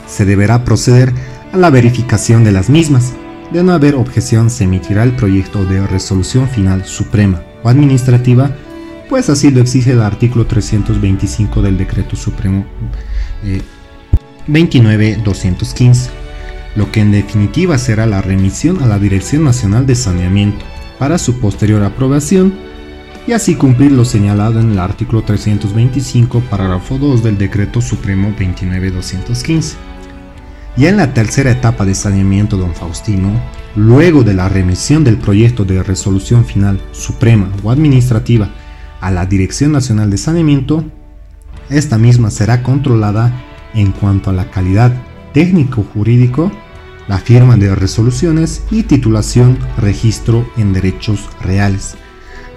se 0.06 0.24
deberá 0.24 0.64
proceder 0.64 1.12
a 1.52 1.56
la 1.56 1.70
verificación 1.70 2.42
de 2.42 2.52
las 2.52 2.68
mismas. 2.68 3.12
De 3.52 3.62
no 3.62 3.72
haber 3.72 3.94
objeción, 3.94 4.48
se 4.50 4.64
emitirá 4.64 5.02
el 5.02 5.14
proyecto 5.14 5.64
de 5.64 5.86
resolución 5.86 6.48
final 6.48 6.84
suprema 6.84 7.42
o 7.62 7.68
administrativa 7.68 8.50
pues 9.12 9.28
así 9.28 9.50
lo 9.50 9.60
exige 9.60 9.92
el 9.92 10.00
artículo 10.00 10.46
325 10.46 11.60
del 11.60 11.76
Decreto 11.76 12.16
Supremo 12.16 12.64
29215, 14.46 16.08
eh, 16.08 16.12
lo 16.76 16.90
que 16.90 17.00
en 17.00 17.12
definitiva 17.12 17.76
será 17.76 18.06
la 18.06 18.22
remisión 18.22 18.82
a 18.82 18.86
la 18.86 18.98
Dirección 18.98 19.44
Nacional 19.44 19.84
de 19.84 19.96
Saneamiento 19.96 20.64
para 20.98 21.18
su 21.18 21.40
posterior 21.40 21.82
aprobación 21.82 22.54
y 23.26 23.32
así 23.32 23.54
cumplir 23.54 23.92
lo 23.92 24.06
señalado 24.06 24.60
en 24.60 24.70
el 24.70 24.78
artículo 24.78 25.20
325, 25.24 26.40
parágrafo 26.48 26.96
2 26.96 27.22
del 27.22 27.36
Decreto 27.36 27.82
Supremo 27.82 28.28
29215. 28.38 29.91
Y 30.76 30.86
en 30.86 30.96
la 30.96 31.12
tercera 31.12 31.50
etapa 31.50 31.84
de 31.84 31.94
saneamiento, 31.94 32.56
don 32.56 32.74
Faustino, 32.74 33.30
luego 33.76 34.22
de 34.22 34.32
la 34.32 34.48
remisión 34.48 35.04
del 35.04 35.18
proyecto 35.18 35.64
de 35.64 35.82
resolución 35.82 36.46
final 36.46 36.80
suprema 36.92 37.50
o 37.62 37.70
administrativa 37.70 38.48
a 39.00 39.10
la 39.10 39.26
Dirección 39.26 39.72
Nacional 39.72 40.10
de 40.10 40.16
Saneamiento, 40.16 40.84
esta 41.68 41.98
misma 41.98 42.30
será 42.30 42.62
controlada 42.62 43.32
en 43.74 43.92
cuanto 43.92 44.30
a 44.30 44.32
la 44.32 44.50
calidad 44.50 44.92
técnico-jurídico, 45.34 46.50
la 47.06 47.18
firma 47.18 47.56
de 47.56 47.74
resoluciones 47.74 48.62
y 48.70 48.84
titulación 48.84 49.58
registro 49.76 50.48
en 50.56 50.72
derechos 50.72 51.28
reales. 51.42 51.96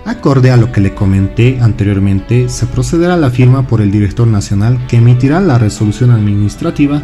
Acorde 0.06 0.51
a 0.51 0.58
lo 0.58 0.71
que 0.71 0.82
le 0.82 0.93
comenté 0.93 1.60
anteriormente, 1.60 2.47
se 2.47 2.65
procederá 2.67 3.15
a 3.15 3.17
la 3.17 3.32
firma 3.32 3.67
por 3.67 3.82
el 3.82 3.91
director 3.91 4.28
nacional 4.28 4.80
que 4.88 4.97
emitirá 4.97 5.41
la 5.41 5.58
resolución 5.58 6.12
administrativa 6.12 7.01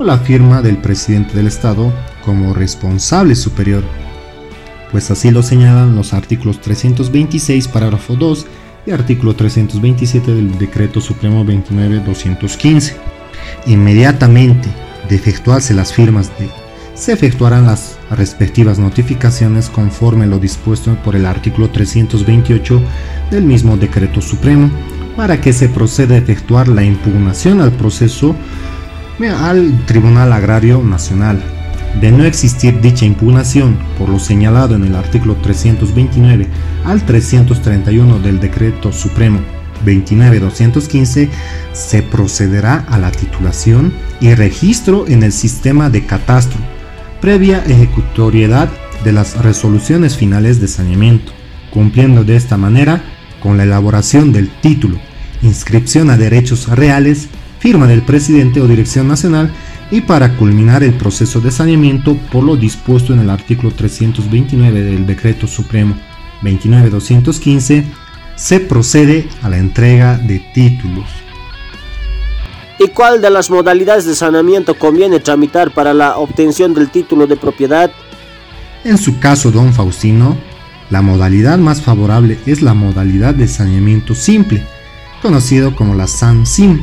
o 0.00 0.04
la 0.04 0.16
firma 0.16 0.62
del 0.62 0.78
presidente 0.78 1.34
del 1.34 1.46
Estado 1.46 1.92
como 2.24 2.54
responsable 2.54 3.34
superior, 3.34 3.84
pues 4.90 5.10
así 5.10 5.30
lo 5.30 5.42
señalan 5.42 5.94
los 5.94 6.14
artículos 6.14 6.58
326, 6.62 7.68
parágrafo 7.68 8.16
2 8.16 8.46
y 8.86 8.92
artículo 8.92 9.36
327 9.36 10.34
del 10.34 10.58
Decreto 10.58 11.02
Supremo 11.02 11.44
29-215. 11.44 12.94
Inmediatamente 13.66 14.70
de 15.06 15.16
efectuarse 15.16 15.74
las 15.74 15.92
firmas 15.92 16.30
se 16.94 17.12
efectuarán 17.12 17.66
las 17.66 17.98
respectivas 18.10 18.78
notificaciones 18.78 19.68
conforme 19.68 20.26
lo 20.26 20.38
dispuesto 20.38 20.94
por 21.04 21.14
el 21.14 21.26
artículo 21.26 21.68
328 21.68 22.80
del 23.30 23.44
mismo 23.44 23.76
decreto 23.76 24.22
supremo, 24.22 24.70
para 25.14 25.42
que 25.42 25.52
se 25.52 25.68
proceda 25.68 26.14
a 26.14 26.18
efectuar 26.18 26.68
la 26.68 26.84
impugnación 26.84 27.60
al 27.60 27.72
proceso 27.72 28.34
al 29.28 29.84
Tribunal 29.86 30.32
Agrario 30.32 30.82
Nacional. 30.82 31.42
De 32.00 32.10
no 32.10 32.24
existir 32.24 32.80
dicha 32.80 33.04
impugnación 33.04 33.76
por 33.98 34.08
lo 34.08 34.18
señalado 34.18 34.76
en 34.76 34.84
el 34.84 34.94
artículo 34.94 35.36
329 35.36 36.46
al 36.84 37.04
331 37.04 38.20
del 38.20 38.40
decreto 38.40 38.92
supremo 38.92 39.40
29215, 39.84 41.28
se 41.72 42.02
procederá 42.02 42.84
a 42.88 42.98
la 42.98 43.10
titulación 43.10 43.92
y 44.20 44.34
registro 44.34 45.06
en 45.08 45.22
el 45.22 45.32
sistema 45.32 45.90
de 45.90 46.06
catastro 46.06 46.60
previa 47.20 47.62
ejecutoriedad 47.66 48.70
de 49.04 49.12
las 49.12 49.42
resoluciones 49.42 50.16
finales 50.16 50.60
de 50.60 50.68
saneamiento, 50.68 51.32
cumpliendo 51.70 52.24
de 52.24 52.36
esta 52.36 52.56
manera 52.56 53.02
con 53.42 53.56
la 53.56 53.64
elaboración 53.64 54.32
del 54.32 54.50
título, 54.60 54.98
inscripción 55.42 56.10
a 56.10 56.16
derechos 56.16 56.68
reales, 56.68 57.28
firma 57.60 57.86
del 57.86 58.02
presidente 58.02 58.60
o 58.60 58.66
dirección 58.66 59.06
nacional 59.06 59.52
y 59.90 60.00
para 60.00 60.36
culminar 60.36 60.82
el 60.82 60.94
proceso 60.94 61.40
de 61.40 61.52
saneamiento 61.52 62.16
por 62.32 62.42
lo 62.42 62.56
dispuesto 62.56 63.12
en 63.12 63.20
el 63.20 63.30
artículo 63.30 63.70
329 63.70 64.82
del 64.82 65.06
Decreto 65.06 65.46
Supremo 65.46 65.94
29215, 66.42 67.84
se 68.34 68.60
procede 68.60 69.28
a 69.42 69.50
la 69.50 69.58
entrega 69.58 70.16
de 70.16 70.38
títulos. 70.54 71.06
¿Y 72.78 72.88
cuál 72.88 73.20
de 73.20 73.28
las 73.28 73.50
modalidades 73.50 74.06
de 74.06 74.14
saneamiento 74.14 74.74
conviene 74.74 75.20
tramitar 75.20 75.70
para 75.70 75.92
la 75.92 76.16
obtención 76.16 76.72
del 76.72 76.88
título 76.88 77.26
de 77.26 77.36
propiedad? 77.36 77.90
En 78.84 78.96
su 78.96 79.18
caso, 79.18 79.50
don 79.50 79.74
Faustino, 79.74 80.38
la 80.88 81.02
modalidad 81.02 81.58
más 81.58 81.82
favorable 81.82 82.38
es 82.46 82.62
la 82.62 82.72
modalidad 82.72 83.34
de 83.34 83.48
saneamiento 83.48 84.14
simple, 84.14 84.64
conocido 85.20 85.76
como 85.76 85.94
la 85.94 86.06
SAN-SIM, 86.06 86.80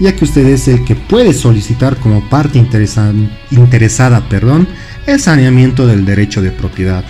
ya 0.00 0.14
que 0.14 0.24
usted 0.24 0.46
es 0.46 0.68
el 0.68 0.84
que 0.84 0.94
puede 0.94 1.32
solicitar 1.32 1.96
como 1.96 2.28
parte 2.28 2.58
interesada 2.58 4.20
perdón, 4.28 4.68
el 5.06 5.20
saneamiento 5.20 5.86
del 5.86 6.04
derecho 6.04 6.42
de 6.42 6.50
propiedad. 6.50 7.04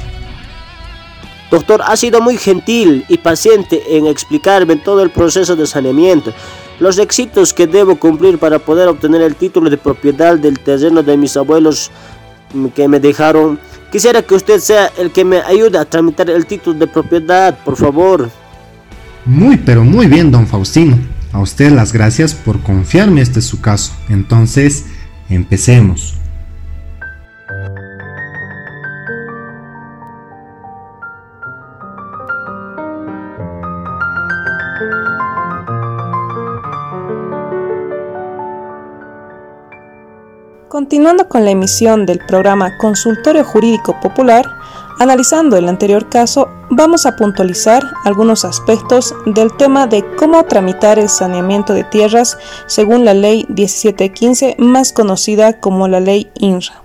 Doctor, 1.51 1.83
ha 1.85 1.97
sido 1.97 2.23
muy 2.23 2.39
gentil 2.39 3.05
y 3.09 3.19
paciente 3.19 3.83
en 3.97 4.07
explicarme 4.07 4.77
todo 4.77 5.03
el 5.03 5.11
proceso 5.11 5.55
de 5.55 5.67
saneamiento 5.67 6.33
los 6.83 6.97
requisitos 6.97 7.53
que 7.53 7.67
debo 7.67 7.97
cumplir 7.97 8.39
para 8.39 8.59
poder 8.59 8.89
obtener 8.89 9.23
el 9.23 9.37
título 9.37 9.71
de 9.71 9.77
propiedad 9.77 10.37
del 10.37 10.59
terreno 10.59 11.03
de 11.03 11.17
mis 11.17 11.37
abuelos 11.37 11.91
que 12.75 12.89
me 12.89 12.99
dejaron. 12.99 13.59
Quisiera 13.91 14.23
que 14.23 14.35
usted 14.35 14.59
sea 14.59 14.91
el 14.99 15.13
que 15.13 15.25
me 15.25 15.39
ayude 15.43 15.79
a 15.79 15.85
tramitar 15.85 16.29
el 16.29 16.45
título 16.45 16.79
de 16.79 16.87
propiedad, 16.87 17.57
por 17.65 17.77
favor. 17.77 18.29
Muy, 19.25 19.57
pero 19.59 19.85
muy 19.85 20.07
bien, 20.07 20.31
don 20.31 20.47
Faustino. 20.47 20.99
A 21.33 21.41
usted 21.41 21.73
las 21.73 21.93
gracias 21.93 22.35
por 22.35 22.63
confiarme 22.63 23.23
este 23.23 23.39
es 23.39 23.47
su 23.47 23.61
caso. 23.61 23.93
Entonces, 24.09 24.85
empecemos. 25.31 26.19
Continuando 40.69 41.29
con 41.29 41.45
la 41.45 41.51
emisión 41.51 42.07
del 42.07 42.19
programa 42.19 42.77
Consultorio 42.77 43.45
Jurídico 43.45 43.99
Popular, 44.01 44.47
analizando 45.03 45.57
el 45.57 45.69
anterior 45.69 46.09
caso, 46.09 46.49
vamos 46.71 47.07
a 47.07 47.17
puntualizar 47.17 47.83
algunos 48.05 48.45
aspectos 48.45 49.15
del 49.27 49.53
tema 49.53 49.87
de 49.87 50.05
cómo 50.17 50.45
tramitar 50.45 50.99
el 50.99 51.09
saneamiento 51.09 51.73
de 51.75 51.85
tierras 51.85 52.39
según 52.67 53.05
la 53.05 53.13
Ley 53.13 53.45
1715, 53.49 54.57
más 54.59 54.93
conocida 54.93 55.61
como 55.61 55.89
la 55.89 56.01
Ley 56.01 56.31
INRA. 56.39 56.83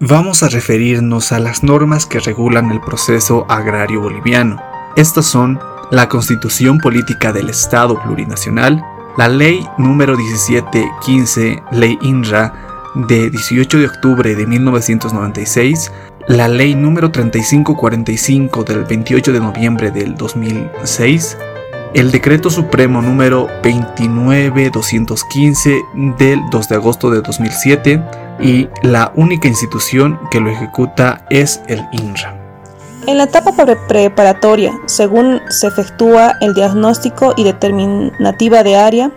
Vamos 0.00 0.42
a 0.42 0.48
referirnos 0.48 1.30
a 1.30 1.38
las 1.38 1.62
normas 1.62 2.06
que 2.06 2.18
regulan 2.18 2.72
el 2.72 2.80
proceso 2.80 3.46
agrario 3.48 4.00
boliviano. 4.00 4.60
Estas 4.96 5.26
son 5.26 5.60
la 5.92 6.08
Constitución 6.08 6.78
Política 6.78 7.32
del 7.32 7.50
Estado 7.50 8.02
Plurinacional, 8.02 8.84
la 9.16 9.28
Ley 9.28 9.64
número 9.78 10.16
1715, 10.16 11.62
Ley 11.70 11.98
INRA, 12.02 12.72
de 12.94 13.30
18 13.30 13.78
de 13.78 13.86
octubre 13.86 14.34
de 14.34 14.46
1996, 14.46 15.92
la 16.28 16.48
ley 16.48 16.74
número 16.74 17.10
3545 17.10 18.64
del 18.64 18.84
28 18.84 19.32
de 19.32 19.40
noviembre 19.40 19.90
del 19.90 20.14
2006, 20.14 21.38
el 21.94 22.10
decreto 22.10 22.50
supremo 22.50 23.00
número 23.02 23.48
29215 23.62 25.82
del 26.18 26.40
2 26.50 26.68
de 26.68 26.74
agosto 26.74 27.10
de 27.10 27.20
2007 27.20 28.02
y 28.40 28.68
la 28.82 29.12
única 29.14 29.46
institución 29.48 30.18
que 30.30 30.40
lo 30.40 30.50
ejecuta 30.50 31.26
es 31.28 31.60
el 31.68 31.84
INRA. 31.92 32.38
En 33.06 33.18
la 33.18 33.24
etapa 33.24 33.52
preparatoria, 33.88 34.72
según 34.86 35.42
se 35.48 35.66
efectúa 35.66 36.36
el 36.40 36.54
diagnóstico 36.54 37.34
y 37.36 37.42
determinativa 37.42 38.62
de 38.62 38.76
área, 38.76 39.10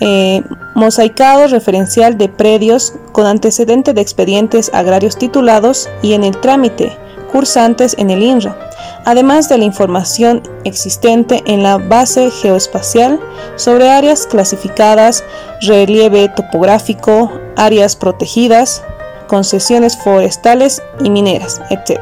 eh, 0.00 0.42
mosaicado 0.74 1.48
referencial 1.48 2.18
de 2.18 2.28
predios 2.28 2.94
con 3.12 3.26
antecedente 3.26 3.92
de 3.92 4.00
expedientes 4.00 4.70
agrarios 4.72 5.16
titulados 5.16 5.88
y 6.02 6.12
en 6.12 6.24
el 6.24 6.40
trámite 6.40 6.96
cursantes 7.28 7.94
en 7.98 8.10
el 8.10 8.22
INRA, 8.22 8.56
además 9.04 9.48
de 9.48 9.58
la 9.58 9.64
información 9.64 10.42
existente 10.64 11.42
en 11.46 11.62
la 11.62 11.78
base 11.78 12.30
geoespacial 12.30 13.20
sobre 13.56 13.90
áreas 13.90 14.26
clasificadas, 14.26 15.24
relieve 15.60 16.28
topográfico, 16.30 17.30
áreas 17.56 17.96
protegidas, 17.96 18.82
concesiones 19.26 19.96
forestales 19.96 20.82
y 21.04 21.10
mineras, 21.10 21.60
etc. 21.70 22.00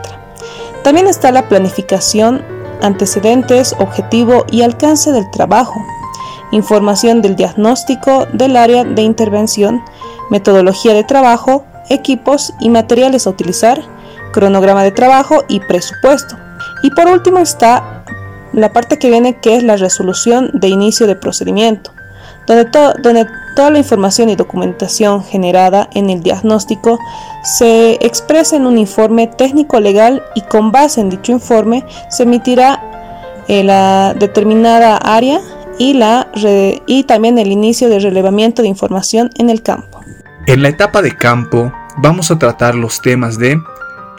También 0.85 1.09
está 1.09 1.33
la 1.33 1.49
planificación, 1.49 2.45
antecedentes, 2.81 3.75
objetivo 3.79 4.45
y 4.51 4.63
alcance 4.63 5.13
del 5.13 5.29
trabajo, 5.31 5.75
información 6.53 7.23
del 7.23 7.37
diagnóstico 7.37 8.27
del 8.33 8.57
área 8.57 8.85
de 8.85 9.03
intervención, 9.03 9.83
metodología 10.31 10.95
de 10.95 11.05
trabajo, 11.05 11.65
equipos 11.89 12.53
y 12.61 12.71
materiales 12.71 13.27
a 13.27 13.31
utilizar, 13.31 13.83
cronograma 14.33 14.83
de 14.83 14.93
trabajo 14.93 15.45
y 15.49 15.61
presupuesto. 15.61 16.37
Y 16.83 16.91
por 16.91 17.07
último 17.09 17.39
está 17.39 18.05
la 18.53 18.73
parte 18.73 18.99
que 18.99 19.11
viene 19.11 19.41
que 19.41 19.57
es 19.57 19.63
la 19.63 19.77
resolución 19.77 20.51
de 20.55 20.69
inicio 20.69 21.07
de 21.07 21.17
procedimiento, 21.17 21.93
donde, 22.47 22.71
donde 23.03 23.27
toda 23.55 23.71
la 23.71 23.79
información 23.79 24.29
y 24.29 24.37
documentación 24.37 25.25
generada 25.25 25.89
en 25.95 26.11
el 26.11 26.23
diagnóstico 26.23 26.99
se 27.43 27.95
expresa 28.05 28.57
en 28.57 28.67
un 28.67 28.79
informe 28.79 29.27
técnico 29.27 29.81
legal 29.81 30.23
y 30.35 30.43
con 30.43 30.73
base 30.73 31.01
en 31.01 31.11
dicho 31.11 31.33
informe 31.33 31.85
se 32.09 32.23
emitirá 32.23 32.83
la 33.49 34.15
determinada 34.15 34.97
área 34.97 35.41
y, 35.79 37.05
también 37.05 37.39
el 37.39 37.49
inicio 37.49 37.89
del 37.89 38.03
relevamiento 38.03 38.63
de 38.63 38.69
información 38.69 39.31
en 39.39 39.51
el 39.51 39.63
campo. 39.63 40.01
En 40.47 40.63
la 40.63 40.69
etapa 40.69 41.03
de 41.03 41.17
campo 41.17 41.73
vamos 41.99 42.31
a 42.31 42.39
tratar 42.39 42.75
los 42.75 43.01
temas 43.01 43.39
de 43.39 43.59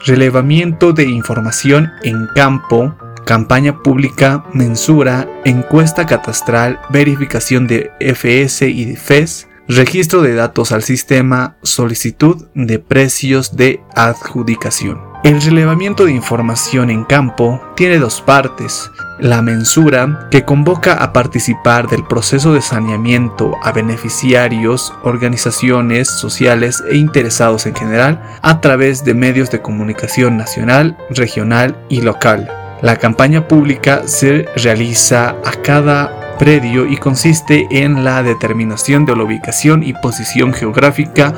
relevamiento 0.05 0.93
de 0.93 1.05
información 1.05 1.91
en 2.03 2.27
campo, 2.35 2.95
campaña 3.25 3.81
pública, 3.81 4.43
mensura, 4.53 5.27
encuesta 5.45 6.05
catastral, 6.05 6.79
verificación 6.89 7.67
de 7.67 7.91
FS 7.99 8.67
y 8.67 8.85
de 8.85 8.95
FES, 8.95 9.47
registro 9.67 10.21
de 10.21 10.33
datos 10.33 10.71
al 10.71 10.83
sistema, 10.83 11.57
solicitud 11.63 12.47
de 12.53 12.79
precios 12.79 13.55
de 13.55 13.81
adjudicación. 13.95 15.06
El 15.27 15.41
relevamiento 15.41 16.05
de 16.05 16.13
información 16.13 16.89
en 16.89 17.03
campo 17.03 17.61
tiene 17.75 17.99
dos 17.99 18.21
partes. 18.21 18.89
La 19.19 19.41
mensura, 19.41 20.29
que 20.31 20.45
convoca 20.45 20.93
a 20.93 21.11
participar 21.11 21.89
del 21.89 22.05
proceso 22.05 22.53
de 22.53 22.61
saneamiento 22.61 23.57
a 23.61 23.73
beneficiarios, 23.73 24.93
organizaciones 25.03 26.07
sociales 26.07 26.81
e 26.89 26.95
interesados 26.95 27.65
en 27.65 27.75
general 27.75 28.23
a 28.41 28.61
través 28.61 29.03
de 29.03 29.15
medios 29.15 29.51
de 29.51 29.61
comunicación 29.61 30.37
nacional, 30.37 30.95
regional 31.09 31.75
y 31.89 31.99
local. 31.99 32.49
La 32.81 32.95
campaña 32.95 33.49
pública 33.49 34.03
se 34.07 34.45
realiza 34.55 35.35
a 35.43 35.51
cada 35.61 36.37
predio 36.37 36.85
y 36.85 36.95
consiste 36.95 37.67
en 37.69 38.05
la 38.05 38.23
determinación 38.23 39.05
de 39.05 39.15
la 39.15 39.23
ubicación 39.23 39.83
y 39.83 39.91
posición 39.91 40.53
geográfica 40.53 41.33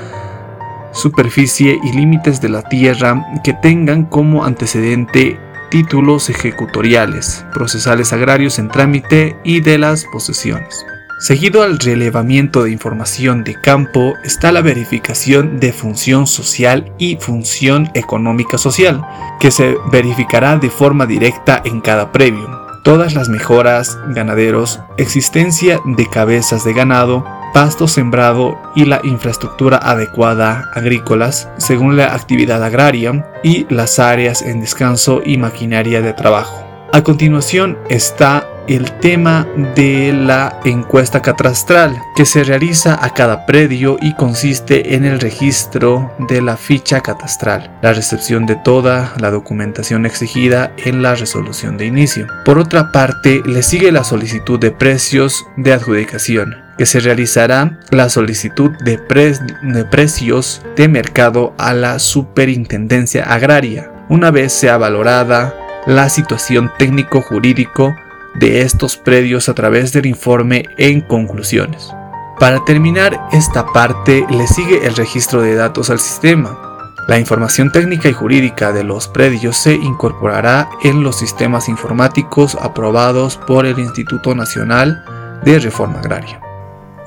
superficie 0.91 1.79
y 1.83 1.91
límites 1.93 2.41
de 2.41 2.49
la 2.49 2.61
tierra 2.63 3.25
que 3.43 3.53
tengan 3.53 4.05
como 4.05 4.45
antecedente 4.45 5.39
títulos 5.69 6.29
ejecutoriales, 6.29 7.45
procesales 7.53 8.11
agrarios 8.13 8.59
en 8.59 8.69
trámite 8.69 9.37
y 9.43 9.61
de 9.61 9.77
las 9.77 10.05
posesiones. 10.05 10.85
Seguido 11.19 11.63
al 11.63 11.79
relevamiento 11.79 12.63
de 12.63 12.71
información 12.71 13.43
de 13.43 13.59
campo 13.59 14.13
está 14.23 14.53
la 14.53 14.61
verificación 14.61 15.59
de 15.59 15.73
función 15.73 16.27
social 16.27 16.93
y 16.97 17.17
función 17.17 17.91
económica 17.93 18.57
social, 18.57 19.05
que 19.39 19.51
se 19.51 19.75
verificará 19.91 20.57
de 20.57 20.69
forma 20.69 21.05
directa 21.05 21.61
en 21.65 21.81
cada 21.81 22.13
previo. 22.13 22.49
Todas 22.85 23.15
las 23.15 23.27
mejoras, 23.27 23.99
ganaderos, 24.15 24.79
existencia 24.97 25.81
de 25.83 26.07
cabezas 26.07 26.63
de 26.63 26.73
ganado, 26.73 27.25
pasto 27.53 27.87
sembrado 27.87 28.59
y 28.75 28.85
la 28.85 29.01
infraestructura 29.03 29.77
adecuada 29.77 30.69
agrícolas 30.73 31.49
según 31.57 31.97
la 31.97 32.13
actividad 32.13 32.63
agraria 32.63 33.25
y 33.43 33.65
las 33.69 33.99
áreas 33.99 34.41
en 34.41 34.61
descanso 34.61 35.21
y 35.25 35.37
maquinaria 35.37 36.01
de 36.01 36.13
trabajo. 36.13 36.65
A 36.91 37.03
continuación 37.03 37.77
está 37.89 38.47
el 38.69 38.91
tema 38.99 39.47
de 39.75 40.13
la 40.13 40.59
encuesta 40.63 41.21
catastral 41.21 41.99
que 42.15 42.25
se 42.25 42.43
realiza 42.43 43.03
a 43.03 43.13
cada 43.13 43.45
predio 43.45 43.97
y 43.99 44.13
consiste 44.13 44.95
en 44.95 45.05
el 45.05 45.19
registro 45.19 46.13
de 46.19 46.41
la 46.41 46.55
ficha 46.55 47.01
catastral, 47.01 47.71
la 47.81 47.93
recepción 47.93 48.45
de 48.45 48.55
toda 48.55 49.13
la 49.19 49.31
documentación 49.31 50.05
exigida 50.05 50.71
en 50.77 51.01
la 51.01 51.15
resolución 51.15 51.77
de 51.77 51.87
inicio. 51.87 52.27
Por 52.45 52.59
otra 52.59 52.91
parte, 52.91 53.41
le 53.45 53.63
sigue 53.63 53.91
la 53.91 54.03
solicitud 54.03 54.59
de 54.59 54.71
precios 54.71 55.45
de 55.57 55.73
adjudicación 55.73 56.68
que 56.79 56.85
se 56.85 57.01
realizará 57.01 57.77
la 57.91 58.07
solicitud 58.07 58.71
de, 58.85 58.97
precios 58.97 60.61
de 60.77 60.87
mercado 60.87 61.53
a 61.57 61.73
la 61.73 61.99
Superintendencia 61.99 63.25
Agraria, 63.25 63.91
una 64.07 64.31
vez 64.31 64.53
sea 64.53 64.77
valorada 64.77 65.53
la 65.85 66.07
situación 66.07 66.71
técnico-jurídico 66.79 67.93
de 68.35 68.61
estos 68.61 68.95
predios 68.95 69.49
a 69.49 69.55
través 69.55 69.91
del 69.91 70.05
informe 70.05 70.63
en 70.77 71.01
conclusiones. 71.01 71.91
Para 72.39 72.63
terminar 72.63 73.27
esta 73.33 73.65
parte 73.65 74.25
le 74.29 74.47
sigue 74.47 74.87
el 74.87 74.95
registro 74.95 75.41
de 75.41 75.55
datos 75.55 75.89
al 75.89 75.99
sistema. 75.99 76.95
La 77.09 77.19
información 77.19 77.73
técnica 77.73 78.07
y 78.07 78.13
jurídica 78.13 78.71
de 78.71 78.85
los 78.85 79.09
predios 79.09 79.57
se 79.57 79.73
incorporará 79.73 80.69
en 80.81 81.03
los 81.03 81.17
sistemas 81.17 81.67
informáticos 81.67 82.55
aprobados 82.55 83.35
por 83.35 83.65
el 83.65 83.79
Instituto 83.79 84.33
Nacional 84.33 85.03
de 85.43 85.59
Reforma 85.59 85.99
Agraria. 85.99 86.39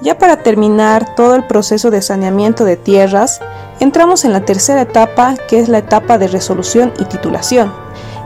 Ya 0.03 0.19
para 0.19 0.39
terminar 0.39 1.15
todo 1.15 1.37
el 1.37 1.45
proceso 1.45 1.93
de 1.93 2.03
saneamiento 2.03 2.65
de 2.65 2.77
tierras, 2.77 3.41
entramos 3.79 4.25
en 4.25 4.33
la 4.33 4.45
tercera 4.45 4.83
etapa, 4.83 5.37
que 5.49 5.61
es 5.61 5.69
la 5.69 5.79
etapa 5.79 6.19
de 6.19 6.27
resolución 6.27 6.93
y 6.99 7.05
titulación. 7.05 7.73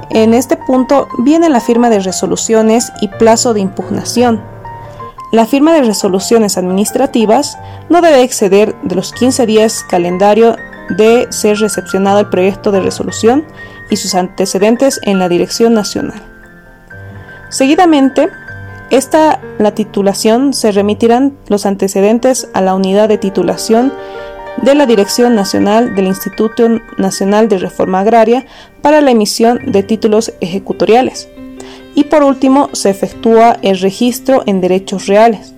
En 0.09 0.33
este 0.33 0.57
punto 0.57 1.07
viene 1.19 1.51
la 1.51 1.61
firma 1.61 1.91
de 1.91 2.01
resoluciones 2.01 2.93
y 3.03 3.09
plazo 3.09 3.53
de 3.53 3.61
impugnación. 3.61 4.43
La 5.33 5.45
firma 5.45 5.75
de 5.75 5.83
resoluciones 5.83 6.57
administrativas 6.57 7.59
no 7.91 8.01
debe 8.01 8.23
exceder 8.23 8.75
de 8.83 8.95
los 8.95 9.13
15 9.13 9.45
días 9.45 9.85
calendario 9.87 10.57
de 10.89 11.27
ser 11.31 11.59
recepcionado 11.59 12.21
el 12.21 12.31
proyecto 12.31 12.73
de 12.73 12.81
resolución 12.81 13.45
y 13.91 13.97
sus 13.97 14.15
antecedentes 14.15 14.99
en 15.03 15.19
la 15.19 15.29
Dirección 15.29 15.75
Nacional. 15.75 16.23
Seguidamente, 17.51 18.31
esta, 18.91 19.41
la 19.59 19.75
titulación, 19.75 20.53
se 20.53 20.71
remitirán 20.71 21.37
los 21.49 21.67
antecedentes 21.67 22.49
a 22.55 22.61
la 22.61 22.75
unidad 22.75 23.09
de 23.09 23.19
titulación 23.19 23.93
de 24.63 24.75
la 24.75 24.87
Dirección 24.87 25.35
Nacional 25.35 25.95
del 25.95 26.07
Instituto 26.07 26.69
Nacional 26.97 27.49
de 27.49 27.59
Reforma 27.59 28.01
Agraria 28.01 28.47
para 28.83 29.01
la 29.01 29.11
emisión 29.11 29.61
de 29.73 29.83
títulos 29.83 30.33
ejecutoriales. 30.41 31.29
Y 31.95 32.05
por 32.05 32.23
último, 32.23 32.71
se 32.73 32.91
efectúa 32.91 33.57
el 33.63 33.79
registro 33.81 34.43
en 34.47 34.61
derechos 34.61 35.07
reales. 35.07 35.53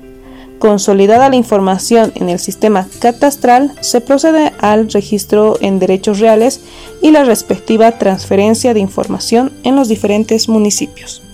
Consolidada 0.58 1.28
la 1.28 1.36
información 1.36 2.12
en 2.16 2.28
el 2.28 2.38
sistema 2.38 2.86
catastral, 3.00 3.72
se 3.80 4.00
procede 4.00 4.52
al 4.58 4.90
registro 4.90 5.56
en 5.60 5.78
derechos 5.78 6.18
reales 6.18 6.60
y 7.02 7.10
la 7.10 7.24
respectiva 7.24 7.92
transferencia 7.92 8.74
de 8.74 8.80
información 8.80 9.52
en 9.62 9.76
los 9.76 9.88
diferentes 9.88 10.48
municipios. 10.48 11.27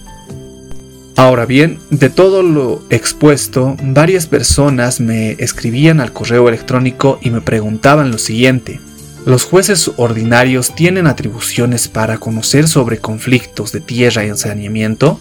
Ahora 1.17 1.47
bien, 1.47 1.79
de 1.91 2.11
todo 2.11 2.43
lo 2.43 2.83
expuesto, 2.91 3.77
varias 3.83 4.27
personas 4.27 4.99
me 5.01 5.33
escribían 5.33 6.01
al 6.01 6.13
correo 6.13 6.49
electrónico 6.49 7.21
y 7.23 7.31
me 7.31 7.41
preguntaban 7.41 8.11
lo 8.11 8.19
siguiente. 8.19 8.81
¿Los 9.25 9.45
jueces 9.45 9.93
ordinarios 9.97 10.75
tienen 10.75 11.07
atribuciones 11.07 11.87
para 11.89 12.19
conocer 12.19 12.67
sobre 12.67 12.99
conflictos 12.99 13.71
de 13.71 13.81
tierra 13.81 14.25
y 14.25 14.37
saneamiento? 14.37 15.21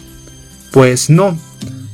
Pues 0.72 1.10
no. 1.10 1.38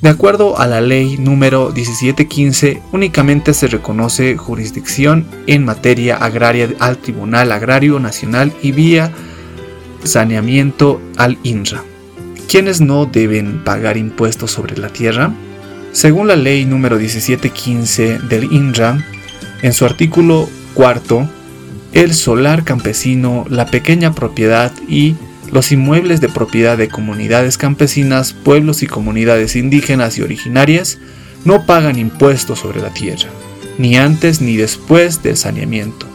De 0.00 0.08
acuerdo 0.08 0.58
a 0.58 0.66
la 0.66 0.80
ley 0.80 1.18
número 1.18 1.70
1715, 1.70 2.80
únicamente 2.92 3.52
se 3.52 3.66
reconoce 3.66 4.38
jurisdicción 4.38 5.26
en 5.46 5.66
materia 5.66 6.16
agraria 6.16 6.70
al 6.78 6.96
Tribunal 6.96 7.52
Agrario 7.52 8.00
Nacional 8.00 8.50
y 8.62 8.72
vía 8.72 9.12
saneamiento 10.02 11.02
al 11.18 11.36
INRA. 11.42 11.89
¿Quiénes 12.50 12.80
no 12.80 13.06
deben 13.06 13.62
pagar 13.62 13.96
impuestos 13.96 14.50
sobre 14.50 14.76
la 14.76 14.88
tierra? 14.88 15.32
Según 15.92 16.26
la 16.26 16.34
ley 16.34 16.64
número 16.64 16.96
1715 16.96 18.18
del 18.28 18.52
INRA, 18.52 19.06
en 19.62 19.72
su 19.72 19.84
artículo 19.84 20.48
cuarto, 20.74 21.30
el 21.92 22.12
solar 22.12 22.64
campesino, 22.64 23.46
la 23.48 23.66
pequeña 23.66 24.16
propiedad 24.16 24.72
y 24.88 25.14
los 25.52 25.70
inmuebles 25.70 26.20
de 26.20 26.28
propiedad 26.28 26.76
de 26.76 26.88
comunidades 26.88 27.56
campesinas, 27.56 28.32
pueblos 28.32 28.82
y 28.82 28.88
comunidades 28.88 29.54
indígenas 29.54 30.18
y 30.18 30.22
originarias 30.22 30.98
no 31.44 31.66
pagan 31.66 32.00
impuestos 32.00 32.58
sobre 32.58 32.80
la 32.80 32.92
tierra, 32.92 33.28
ni 33.78 33.96
antes 33.96 34.40
ni 34.40 34.56
después 34.56 35.22
del 35.22 35.36
saneamiento 35.36 36.08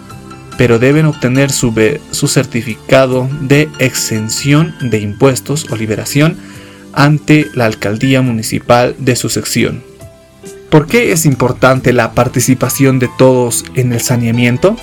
pero 0.57 0.79
deben 0.79 1.05
obtener 1.05 1.51
su, 1.51 1.73
su 2.11 2.27
certificado 2.27 3.29
de 3.41 3.69
exención 3.79 4.75
de 4.81 4.99
impuestos 4.99 5.67
o 5.69 5.75
liberación 5.75 6.37
ante 6.93 7.47
la 7.53 7.65
alcaldía 7.65 8.21
municipal 8.21 8.95
de 8.97 9.15
su 9.15 9.29
sección. 9.29 9.83
¿Por 10.69 10.87
qué 10.87 11.11
es 11.11 11.25
importante 11.25 11.93
la 11.93 12.13
participación 12.13 12.99
de 12.99 13.09
todos 13.17 13.65
en 13.75 13.93
el 13.93 14.01
saneamiento? 14.01 14.75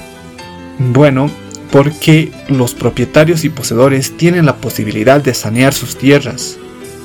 Bueno, 0.78 1.30
porque 1.70 2.30
los 2.48 2.74
propietarios 2.74 3.44
y 3.44 3.48
poseedores 3.48 4.16
tienen 4.16 4.46
la 4.46 4.56
posibilidad 4.56 5.22
de 5.22 5.34
sanear 5.34 5.72
sus 5.72 5.96
tierras, 5.96 6.58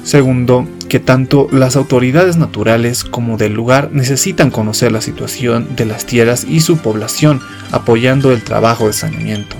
Segundo, 0.07 0.65
que 0.87 0.99
tanto 0.99 1.47
las 1.51 1.75
autoridades 1.75 2.37
naturales 2.37 3.03
como 3.03 3.37
del 3.37 3.53
lugar 3.53 3.89
necesitan 3.91 4.51
conocer 4.51 4.91
la 4.91 5.01
situación 5.01 5.75
de 5.75 5.85
las 5.85 6.05
tierras 6.05 6.45
y 6.47 6.61
su 6.61 6.77
población 6.77 7.41
apoyando 7.71 8.31
el 8.31 8.43
trabajo 8.43 8.87
de 8.87 8.93
saneamiento, 8.93 9.55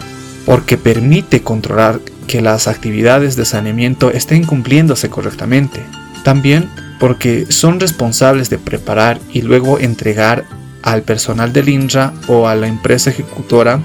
porque 0.46 0.78
permite 0.78 1.42
controlar 1.42 2.00
que 2.28 2.42
las 2.42 2.68
actividades 2.68 3.36
de 3.36 3.46
saneamiento 3.46 4.12
estén 4.12 4.44
cumpliéndose 4.44 5.10
correctamente. 5.10 5.84
También 6.24 6.70
porque 7.00 7.46
son 7.50 7.80
responsables 7.80 8.50
de 8.50 8.58
preparar 8.58 9.20
y 9.32 9.42
luego 9.42 9.80
entregar 9.80 10.46
al 10.84 11.04
personal 11.04 11.54
del 11.54 11.70
INRA 11.70 12.14
o 12.28 12.48
a 12.48 12.56
la 12.56 12.68
empresa 12.68 13.10
ejecutora 13.10 13.80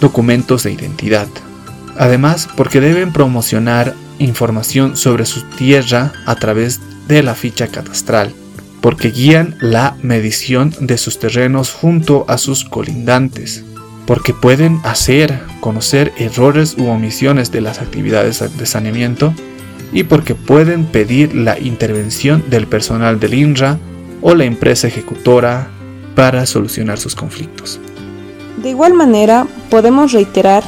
documentos 0.00 0.64
de 0.64 0.72
identidad. 0.72 1.28
Además, 1.96 2.48
porque 2.56 2.80
deben 2.80 3.12
promocionar 3.12 3.94
información 4.24 4.96
sobre 4.96 5.26
su 5.26 5.42
tierra 5.42 6.12
a 6.26 6.34
través 6.36 6.80
de 7.08 7.22
la 7.22 7.34
ficha 7.34 7.68
catastral, 7.68 8.32
porque 8.80 9.10
guían 9.10 9.56
la 9.60 9.96
medición 10.02 10.74
de 10.80 10.98
sus 10.98 11.18
terrenos 11.18 11.72
junto 11.72 12.24
a 12.28 12.38
sus 12.38 12.64
colindantes, 12.64 13.64
porque 14.06 14.34
pueden 14.34 14.80
hacer 14.84 15.40
conocer 15.60 16.12
errores 16.18 16.76
u 16.78 16.86
omisiones 16.86 17.52
de 17.52 17.60
las 17.60 17.80
actividades 17.80 18.42
de 18.56 18.66
saneamiento 18.66 19.34
y 19.92 20.04
porque 20.04 20.34
pueden 20.34 20.86
pedir 20.86 21.34
la 21.34 21.58
intervención 21.58 22.44
del 22.48 22.66
personal 22.66 23.20
del 23.20 23.34
INRA 23.34 23.78
o 24.20 24.34
la 24.34 24.44
empresa 24.44 24.88
ejecutora 24.88 25.68
para 26.14 26.46
solucionar 26.46 26.98
sus 26.98 27.14
conflictos. 27.14 27.80
De 28.62 28.70
igual 28.70 28.94
manera, 28.94 29.46
podemos 29.70 30.12
reiterar 30.12 30.62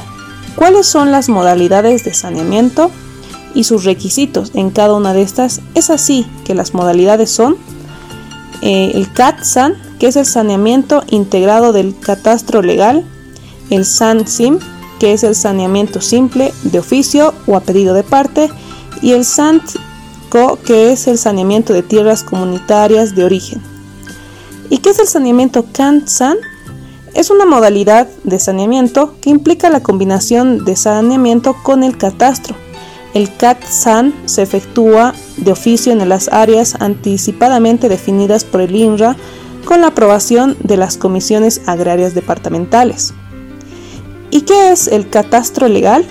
cuáles 0.55 0.85
son 0.85 1.11
las 1.11 1.29
modalidades 1.29 2.03
de 2.03 2.13
saneamiento 2.13 2.91
y 3.55 3.63
sus 3.63 3.85
requisitos 3.85 4.51
en 4.53 4.69
cada 4.69 4.93
una 4.93 5.13
de 5.13 5.23
estas. 5.23 5.61
Es 5.73 5.89
así 5.89 6.27
que 6.43 6.53
las 6.53 6.75
modalidades 6.75 7.31
son 7.31 7.57
eh, 8.61 8.91
el 8.93 9.11
CAT-SAN, 9.11 9.75
que 9.97 10.07
es 10.07 10.15
el 10.15 10.25
saneamiento 10.25 11.03
integrado 11.09 11.73
del 11.73 11.97
catastro 11.97 12.61
legal, 12.61 13.03
el 13.69 13.85
SAN-SIM, 13.85 14.59
que 14.99 15.13
es 15.13 15.23
el 15.23 15.35
saneamiento 15.35 16.01
simple 16.01 16.53
de 16.63 16.79
oficio 16.79 17.33
o 17.47 17.55
a 17.55 17.61
pedido 17.61 17.93
de 17.93 18.03
parte, 18.03 18.49
y 19.01 19.11
el 19.11 19.25
SANT-CO, 19.25 20.59
que 20.65 20.91
es 20.91 21.07
el 21.07 21.17
saneamiento 21.17 21.73
de 21.73 21.83
tierras 21.83 22.23
comunitarias 22.23 23.15
de 23.15 23.23
origen. 23.23 23.61
¿Y 24.69 24.79
qué 24.79 24.89
es 24.89 24.99
el 24.99 25.07
saneamiento 25.07 25.65
CANT-SAN? 25.71 26.37
Es 27.13 27.29
una 27.29 27.45
modalidad 27.45 28.09
de 28.23 28.39
saneamiento 28.39 29.15
que 29.21 29.29
implica 29.29 29.69
la 29.69 29.81
combinación 29.81 30.65
de 30.65 30.75
saneamiento 30.75 31.55
con 31.63 31.83
el 31.83 31.97
catastro. 31.97 32.64
El 33.15 33.33
CAT-SAN 33.33 34.13
se 34.25 34.41
efectúa 34.41 35.15
de 35.37 35.53
oficio 35.53 35.93
en 35.93 36.07
las 36.09 36.27
áreas 36.27 36.75
anticipadamente 36.81 37.87
definidas 37.87 38.43
por 38.43 38.59
el 38.59 38.75
INRA 38.75 39.15
con 39.63 39.79
la 39.79 39.87
aprobación 39.87 40.57
de 40.59 40.75
las 40.75 40.97
comisiones 40.97 41.61
agrarias 41.65 42.13
departamentales. 42.13 43.13
¿Y 44.31 44.41
qué 44.41 44.73
es 44.73 44.89
el 44.89 45.09
catastro 45.09 45.69
legal? 45.69 46.05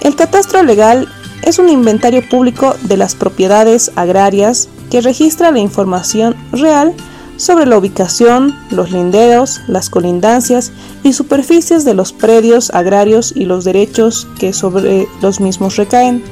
El 0.00 0.14
catastro 0.14 0.62
legal 0.62 1.08
es 1.42 1.58
un 1.58 1.68
inventario 1.68 2.22
público 2.28 2.76
de 2.82 2.96
las 2.96 3.16
propiedades 3.16 3.90
agrarias 3.96 4.68
que 4.92 5.00
registra 5.00 5.50
la 5.50 5.58
información 5.58 6.36
real 6.52 6.94
sobre 7.40 7.64
la 7.64 7.78
ubicación, 7.78 8.54
los 8.70 8.92
linderos, 8.92 9.62
las 9.66 9.88
colindancias 9.88 10.72
y 11.02 11.14
superficies 11.14 11.86
de 11.86 11.94
los 11.94 12.12
predios 12.12 12.68
agrarios 12.74 13.32
y 13.34 13.46
los 13.46 13.64
derechos 13.64 14.28
que 14.38 14.52
sobre 14.52 15.08
los 15.22 15.40
mismos 15.40 15.76
recaen. 15.76 16.22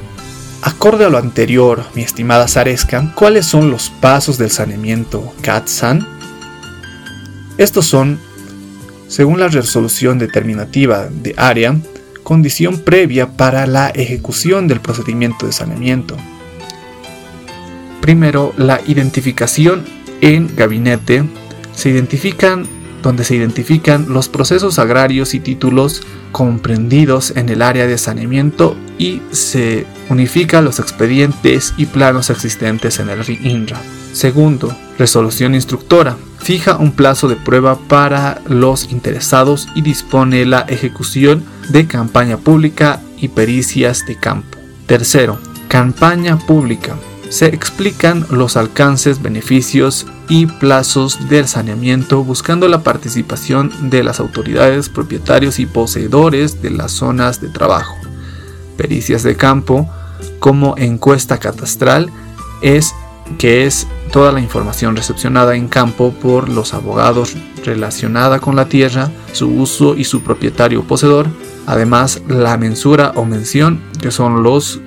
Acorde 0.61 1.05
a 1.05 1.09
lo 1.09 1.17
anterior, 1.17 1.83
mi 1.95 2.03
estimada 2.03 2.47
Zaresca, 2.47 3.11
¿cuáles 3.15 3.47
son 3.47 3.71
los 3.71 3.89
pasos 3.89 4.37
del 4.37 4.51
saneamiento 4.51 5.33
CATSAN? 5.41 6.07
Estos 7.57 7.87
son, 7.87 8.19
según 9.07 9.39
la 9.39 9.47
resolución 9.47 10.19
determinativa 10.19 11.07
de 11.09 11.33
área, 11.37 11.75
condición 12.21 12.77
previa 12.77 13.35
para 13.35 13.65
la 13.65 13.89
ejecución 13.89 14.67
del 14.67 14.79
procedimiento 14.79 15.47
de 15.47 15.53
saneamiento. 15.53 16.17
Primero, 17.99 18.53
la 18.57 18.79
identificación 18.85 19.98
en 20.21 20.55
gabinete 20.55 21.23
se 21.73 21.89
identifican 21.89 22.67
donde 23.01 23.23
se 23.23 23.35
identifican 23.35 24.07
los 24.09 24.29
procesos 24.29 24.79
agrarios 24.79 25.33
y 25.33 25.39
títulos 25.39 26.01
comprendidos 26.31 27.33
en 27.35 27.49
el 27.49 27.61
área 27.61 27.87
de 27.87 27.97
saneamiento 27.97 28.75
y 28.97 29.21
se 29.31 29.85
unifica 30.09 30.61
los 30.61 30.79
expedientes 30.79 31.73
y 31.77 31.85
planos 31.85 32.29
existentes 32.29 32.99
en 32.99 33.09
el 33.09 33.21
INRA. 33.29 33.81
Segundo, 34.11 34.75
resolución 34.97 35.55
instructora. 35.55 36.17
Fija 36.39 36.77
un 36.77 36.91
plazo 36.91 37.27
de 37.27 37.35
prueba 37.35 37.77
para 37.77 38.41
los 38.47 38.91
interesados 38.91 39.67
y 39.75 39.81
dispone 39.81 40.45
la 40.45 40.61
ejecución 40.61 41.43
de 41.69 41.85
campaña 41.85 42.37
pública 42.37 43.01
y 43.17 43.27
pericias 43.27 44.05
de 44.05 44.15
campo. 44.17 44.57
Tercero, 44.87 45.39
campaña 45.67 46.37
pública 46.37 46.95
se 47.29 47.45
explican 47.47 48.25
los 48.29 48.57
alcances, 48.57 49.21
beneficios 49.21 50.07
y 50.27 50.47
plazos 50.47 51.29
del 51.29 51.47
saneamiento 51.47 52.23
buscando 52.23 52.67
la 52.67 52.83
participación 52.83 53.71
de 53.89 54.03
las 54.03 54.19
autoridades, 54.19 54.89
propietarios 54.89 55.59
y 55.59 55.65
poseedores 55.65 56.61
de 56.61 56.71
las 56.71 56.91
zonas 56.91 57.39
de 57.39 57.49
trabajo. 57.49 57.95
Pericias 58.77 59.23
de 59.23 59.35
campo 59.35 59.89
como 60.39 60.75
encuesta 60.77 61.37
catastral 61.37 62.11
es 62.61 62.93
que 63.37 63.65
es 63.65 63.87
toda 64.11 64.31
la 64.31 64.41
información 64.41 64.95
recepcionada 64.95 65.55
en 65.55 65.67
campo 65.67 66.11
por 66.11 66.49
los 66.49 66.73
abogados 66.73 67.35
relacionada 67.63 68.39
con 68.39 68.55
la 68.55 68.65
tierra, 68.65 69.11
su 69.33 69.49
uso 69.49 69.95
y 69.95 70.03
su 70.03 70.21
propietario 70.21 70.83
poseedor, 70.83 71.27
Además, 71.69 72.19
la 72.27 72.57
mensura 72.57 73.13
o 73.15 73.25
mención, 73.25 73.79
que 74.01 74.09
son 74.09 74.41
los 74.41 74.81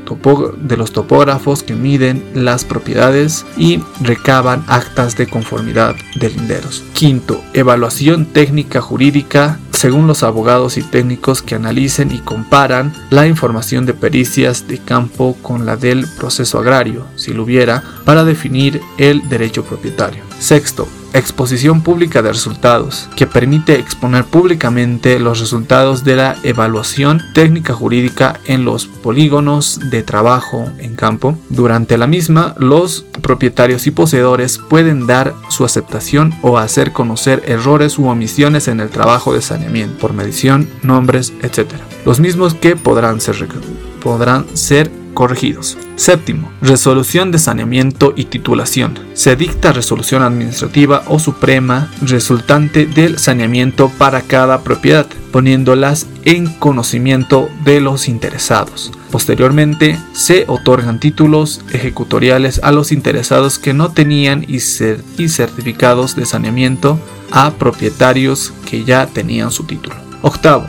de 0.57 0.77
los 0.77 0.92
topógrafos 0.92 1.62
que 1.62 1.75
miden 1.75 2.25
las 2.35 2.64
propiedades 2.64 3.47
y 3.57 3.81
recaban 4.01 4.64
actas 4.66 5.16
de 5.16 5.29
conformidad 5.29 5.95
de 6.16 6.31
linderos. 6.31 6.83
Quinto, 6.92 7.40
evaluación 7.55 8.27
técnica 8.27 8.81
jurídica 8.81 9.61
según 9.71 10.09
los 10.09 10.25
abogados 10.25 10.77
y 10.77 10.83
técnicos 10.83 11.40
que 11.40 11.55
analicen 11.55 12.11
y 12.11 12.18
comparan 12.18 12.92
la 13.11 13.29
información 13.29 13.87
de 13.87 13.95
pericias 13.95 14.66
de 14.66 14.79
campo 14.79 15.37
con 15.40 15.64
la 15.66 15.77
del 15.77 16.07
proceso 16.18 16.59
agrario, 16.59 17.07
si 17.14 17.33
lo 17.33 17.45
hubiera, 17.45 17.83
para 18.05 18.25
definir 18.25 18.81
el 18.99 19.29
derecho 19.29 19.64
propietario. 19.64 20.32
Sexto, 20.43 20.89
exposición 21.13 21.83
pública 21.83 22.21
de 22.21 22.33
resultados, 22.33 23.09
que 23.15 23.29
permite 23.29 23.79
exponer 23.79 24.25
públicamente 24.25 25.21
los 25.21 25.39
resultados 25.39 26.03
de 26.03 26.17
la 26.17 26.37
evaluación 26.43 27.23
técnica 27.33 27.75
jurídica 27.75 28.41
en 28.47 28.65
los 28.65 28.87
polígonos 28.87 29.79
de 29.89 30.03
trabajo 30.03 30.69
en 30.79 30.97
campo. 30.97 31.39
Durante 31.49 31.97
la 31.97 32.09
misma, 32.09 32.57
los 32.59 33.03
propietarios 33.23 33.87
y 33.87 33.93
poseedores 33.93 34.59
pueden 34.59 35.07
dar 35.07 35.33
su 35.49 35.65
aceptación 35.65 36.35
o 36.43 36.59
hacer 36.59 36.91
conocer 36.91 37.45
errores 37.47 37.97
u 37.97 38.09
omisiones 38.09 38.67
en 38.67 38.81
el 38.81 38.91
trabajo 38.91 39.33
de 39.33 39.43
saneamiento 39.43 39.97
por 39.99 40.13
medición, 40.13 40.69
nombres, 40.83 41.33
etc. 41.43 41.71
Los 42.05 42.19
mismos 42.19 42.55
que 42.55 42.75
podrán 42.75 43.21
ser, 43.21 43.47
podrán 44.03 44.45
ser 44.57 44.91
corregidos. 45.15 45.79
Séptimo, 45.97 46.51
resolución 46.63 47.31
de 47.31 47.39
saneamiento 47.39 48.15
y 48.17 48.25
titulación. 48.25 48.99
Se 49.13 49.37
dicta 49.37 49.73
resolución 49.73 50.23
administrativa 50.23 51.05
o 51.07 51.19
suprema 51.19 51.91
resultante 52.01 52.87
del 52.87 53.19
saneamiento 53.19 53.91
para 53.99 54.23
cada 54.23 54.63
propiedad, 54.63 55.07
poniéndolas 55.31 56.07
en 56.25 56.47
conocimiento 56.47 57.49
de 57.65 57.81
los 57.81 58.09
interesados. 58.09 58.91
Posteriormente, 59.11 59.99
se 60.15 60.47
otorgan 60.49 60.99
títulos 60.99 61.61
ejecutoriales 61.73 62.61
a 62.63 62.73
los 62.73 62.93
interesados 62.93 63.59
que 63.59 63.75
no 63.75 63.93
tenían 63.93 64.45
y, 64.49 64.61
certificados 64.61 66.17
de 66.17 66.25
saneamiento 66.25 66.99
a 67.31 67.53
propietarios 67.53 68.53
que 68.69 68.85
ya 68.85 69.07
tenían 69.07 69.51
su 69.51 69.65
título. 69.65 69.97
Octavo, 70.23 70.67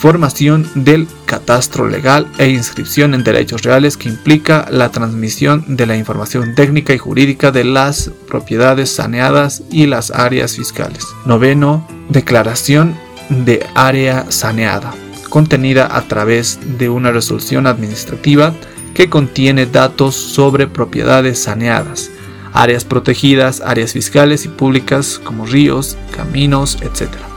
formación 0.00 0.66
del 0.74 1.06
catastro 1.26 1.86
legal 1.86 2.26
e 2.38 2.48
inscripción 2.48 3.12
en 3.12 3.22
derechos 3.22 3.62
reales 3.62 3.98
que 3.98 4.08
implica 4.08 4.66
la 4.70 4.90
transmisión 4.90 5.76
de 5.76 5.84
la 5.84 5.94
información 5.94 6.54
técnica 6.54 6.94
y 6.94 6.98
jurídica 6.98 7.50
de 7.50 7.64
las 7.64 8.10
propiedades 8.26 8.90
saneadas 8.90 9.62
y 9.70 9.84
las 9.84 10.10
áreas 10.10 10.56
fiscales. 10.56 11.06
Noveno, 11.26 11.86
declaración 12.08 12.96
de 13.28 13.66
área 13.74 14.24
saneada, 14.30 14.94
contenida 15.28 15.94
a 15.94 16.00
través 16.08 16.58
de 16.78 16.88
una 16.88 17.12
resolución 17.12 17.66
administrativa 17.66 18.54
que 18.94 19.10
contiene 19.10 19.66
datos 19.66 20.16
sobre 20.16 20.66
propiedades 20.66 21.42
saneadas, 21.42 22.10
áreas 22.54 22.86
protegidas, 22.86 23.60
áreas 23.60 23.92
fiscales 23.92 24.46
y 24.46 24.48
públicas 24.48 25.20
como 25.22 25.44
ríos, 25.44 25.98
caminos, 26.16 26.78
etc. 26.80 27.29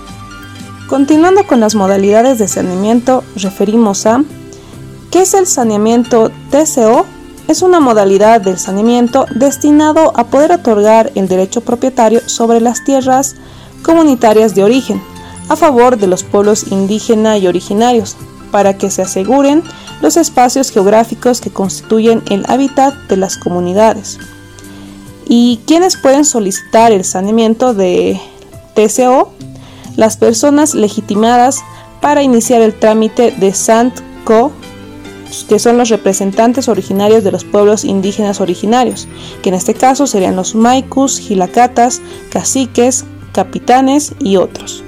Continuando 0.88 1.48
con 1.48 1.60
las 1.60 1.76
modalidades 1.76 2.40
de 2.40 2.48
saneamiento, 2.48 3.24
referimos 3.36 4.06
a 4.06 4.24
¿qué 5.12 5.22
es 5.22 5.34
el 5.34 5.48
saneamiento 5.48 6.30
TCO? 6.52 7.06
Es 7.48 7.62
una 7.62 7.80
modalidad 7.80 8.42
del 8.42 8.60
saneamiento 8.60 9.26
destinado 9.34 10.12
a 10.16 10.26
poder 10.26 10.52
otorgar 10.52 11.12
el 11.16 11.28
derecho 11.28 11.62
propietario 11.62 12.22
sobre 12.28 12.60
las 12.60 12.84
tierras 12.84 13.36
comunitarias 13.82 14.56
de 14.56 14.64
origen 14.64 15.02
a 15.50 15.56
favor 15.56 15.98
de 15.98 16.08
los 16.08 16.24
pueblos 16.24 16.72
indígena 16.72 17.38
y 17.38 17.48
originarios, 17.48 18.16
para 18.52 18.78
que 18.78 18.92
se 18.92 19.02
aseguren 19.02 19.64
los 20.02 20.18
espacios 20.18 20.70
geográficos 20.70 21.42
que 21.42 21.50
constituyen 21.50 22.22
el 22.30 22.46
hábitat 22.48 22.94
de 23.10 23.18
las 23.18 23.38
comunidades. 23.38 24.20
¿Y 25.26 25.62
quiénes 25.66 25.98
pueden 25.98 26.26
solicitar 26.26 26.92
el 26.92 27.04
saneamiento 27.04 27.74
de 27.74 28.20
TCO? 28.76 29.32
Las 29.96 30.18
personas 30.18 30.74
legitimadas 30.74 31.62
para 32.02 32.24
iniciar 32.24 32.62
el 32.62 32.74
trámite 32.74 33.32
de 33.32 33.54
SANTCO 33.54 34.52
que 35.48 35.58
son 35.58 35.78
los 35.80 35.90
representantes 35.90 36.68
originarios 36.68 37.24
de 37.24 37.32
los 37.32 37.44
pueblos 37.44 37.84
indígenas 37.84 38.40
originarios, 38.40 39.08
que 39.42 39.50
en 39.50 39.56
este 39.56 39.74
caso 39.74 40.06
serían 40.06 40.36
los 40.36 40.54
maicus, 40.54 41.18
gilacatas, 41.18 42.02
caciques, 42.30 43.06
capitanes 43.32 44.14
y 44.20 44.38
otros. 44.38 44.84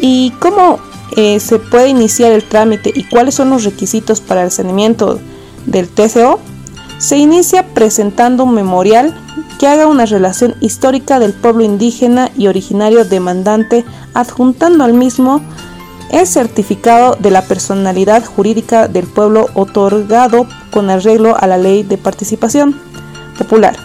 ¿Y 0.00 0.32
cómo 0.38 0.78
eh, 1.16 1.40
se 1.40 1.58
puede 1.58 1.88
iniciar 1.88 2.30
el 2.32 2.44
trámite 2.44 2.92
y 2.94 3.04
cuáles 3.04 3.34
son 3.34 3.50
los 3.50 3.64
requisitos 3.64 4.20
para 4.20 4.42
el 4.44 4.50
saneamiento 4.50 5.18
del 5.64 5.88
TCO? 5.88 6.38
Se 6.98 7.16
inicia 7.16 7.74
presentando 7.74 8.44
un 8.44 8.54
memorial 8.54 9.18
que 9.58 9.66
haga 9.66 9.86
una 9.86 10.06
relación 10.06 10.54
histórica 10.60 11.18
del 11.18 11.32
pueblo 11.32 11.64
indígena 11.64 12.30
y 12.36 12.46
originario 12.46 13.04
demandante, 13.04 13.84
adjuntando 14.14 14.84
al 14.84 14.94
mismo 14.94 15.42
el 16.10 16.26
certificado 16.26 17.16
de 17.16 17.30
la 17.30 17.42
personalidad 17.42 18.24
jurídica 18.24 18.88
del 18.88 19.06
pueblo 19.06 19.46
otorgado 19.54 20.46
con 20.70 20.88
arreglo 20.90 21.36
a 21.38 21.46
la 21.46 21.58
ley 21.58 21.82
de 21.82 21.98
participación 21.98 22.80
popular. 23.36 23.76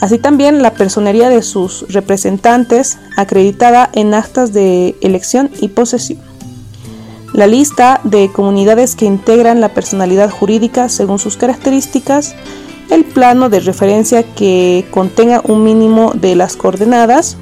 Así 0.00 0.18
también 0.18 0.62
la 0.62 0.74
personería 0.74 1.28
de 1.28 1.42
sus 1.42 1.86
representantes 1.88 2.98
acreditada 3.16 3.90
en 3.92 4.14
actas 4.14 4.52
de 4.52 4.94
elección 5.00 5.50
y 5.60 5.68
posesión. 5.68 6.20
La 7.32 7.46
lista 7.46 8.00
de 8.04 8.30
comunidades 8.32 8.94
que 8.94 9.04
integran 9.04 9.60
la 9.60 9.74
personalidad 9.74 10.30
jurídica 10.30 10.88
según 10.88 11.18
sus 11.18 11.36
características, 11.36 12.34
el 12.90 13.04
plano 13.04 13.48
de 13.48 13.60
referencia 13.60 14.22
que 14.22 14.86
contenga 14.90 15.42
un 15.44 15.64
mínimo 15.64 16.12
de 16.14 16.36
las 16.36 16.56
coordenadas, 16.56 17.36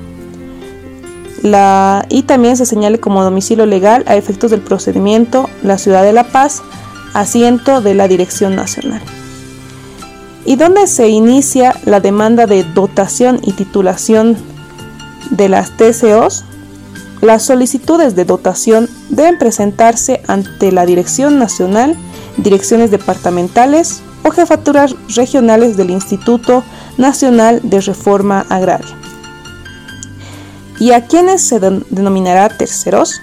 y 2.09 2.23
también 2.23 2.57
se 2.57 2.65
señale 2.65 2.99
como 3.01 3.23
domicilio 3.23 3.67
legal 3.67 4.03
a 4.07 4.17
efectos 4.17 4.51
del 4.51 4.63
procedimiento 4.63 5.51
la 5.63 5.77
ciudad 5.77 6.03
de 6.03 6.15
La 6.15 6.25
Paz, 6.25 6.63
asiento 7.13 7.83
de 7.83 7.95
la 7.95 8.09
Dirección 8.09 8.57
Nacional. 8.57 9.03
¿Y 10.47 10.57
dónde 10.57 10.87
se 10.87 11.09
inicia 11.09 11.77
la 11.85 12.01
demanda 12.01 12.47
de 12.47 12.65
dotación 12.65 13.41
y 13.43 13.53
titulación 13.53 14.37
de 15.31 15.51
las 15.51 15.71
TCOs? 15.77 16.45
Las 17.21 17.43
solicitudes 17.43 18.15
de 18.15 18.25
dotación 18.25 18.89
deben 19.11 19.39
presentarse 19.39 20.23
ante 20.27 20.73
la 20.73 20.87
Dirección 20.87 21.39
Nacional, 21.39 21.95
direcciones 22.39 22.91
departamentales 22.91 24.03
o 24.25 24.31
jefaturas 24.31 24.97
regionales 25.15 25.77
del 25.77 25.91
Instituto 25.91 26.65
Nacional 26.97 27.61
de 27.63 27.81
Reforma 27.81 28.47
Agraria. 28.49 28.97
¿Y 30.81 30.93
a 30.93 31.07
quiénes 31.07 31.43
se 31.43 31.61
denominará 31.61 32.49
terceros? 32.49 33.21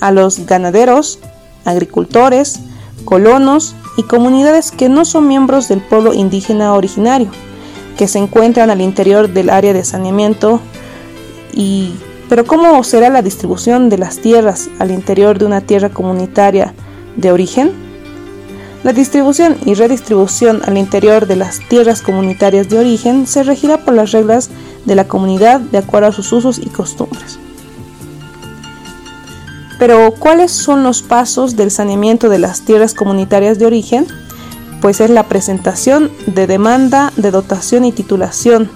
A 0.00 0.10
los 0.10 0.46
ganaderos, 0.46 1.18
agricultores, 1.64 2.60
colonos 3.04 3.74
y 3.96 4.04
comunidades 4.04 4.70
que 4.70 4.88
no 4.88 5.04
son 5.04 5.28
miembros 5.28 5.68
del 5.68 5.80
pueblo 5.80 6.14
indígena 6.14 6.72
originario, 6.74 7.30
que 7.96 8.08
se 8.08 8.18
encuentran 8.18 8.70
al 8.70 8.80
interior 8.80 9.28
del 9.28 9.50
área 9.50 9.72
de 9.72 9.84
saneamiento 9.84 10.60
y 11.52 11.94
pero 12.28 12.44
¿cómo 12.44 12.84
será 12.84 13.08
la 13.08 13.22
distribución 13.22 13.88
de 13.88 13.96
las 13.96 14.18
tierras 14.18 14.68
al 14.78 14.90
interior 14.90 15.38
de 15.38 15.46
una 15.46 15.62
tierra 15.62 15.88
comunitaria 15.88 16.74
de 17.16 17.32
origen? 17.32 17.87
La 18.84 18.92
distribución 18.92 19.56
y 19.64 19.74
redistribución 19.74 20.62
al 20.64 20.78
interior 20.78 21.26
de 21.26 21.36
las 21.36 21.58
tierras 21.68 22.00
comunitarias 22.00 22.68
de 22.68 22.78
origen 22.78 23.26
se 23.26 23.42
regirá 23.42 23.84
por 23.84 23.94
las 23.94 24.12
reglas 24.12 24.50
de 24.84 24.94
la 24.94 25.08
comunidad 25.08 25.60
de 25.60 25.78
acuerdo 25.78 26.08
a 26.08 26.12
sus 26.12 26.32
usos 26.32 26.58
y 26.58 26.68
costumbres. 26.70 27.40
Pero, 29.78 30.12
¿cuáles 30.18 30.52
son 30.52 30.82
los 30.82 31.02
pasos 31.02 31.56
del 31.56 31.70
saneamiento 31.70 32.28
de 32.28 32.38
las 32.38 32.62
tierras 32.62 32.94
comunitarias 32.94 33.58
de 33.58 33.66
origen? 33.66 34.06
Pues 34.80 35.00
es 35.00 35.10
la 35.10 35.24
presentación 35.24 36.10
de 36.26 36.46
demanda 36.46 37.12
de 37.16 37.30
dotación 37.30 37.84
y 37.84 37.92
titulación. 37.92 38.70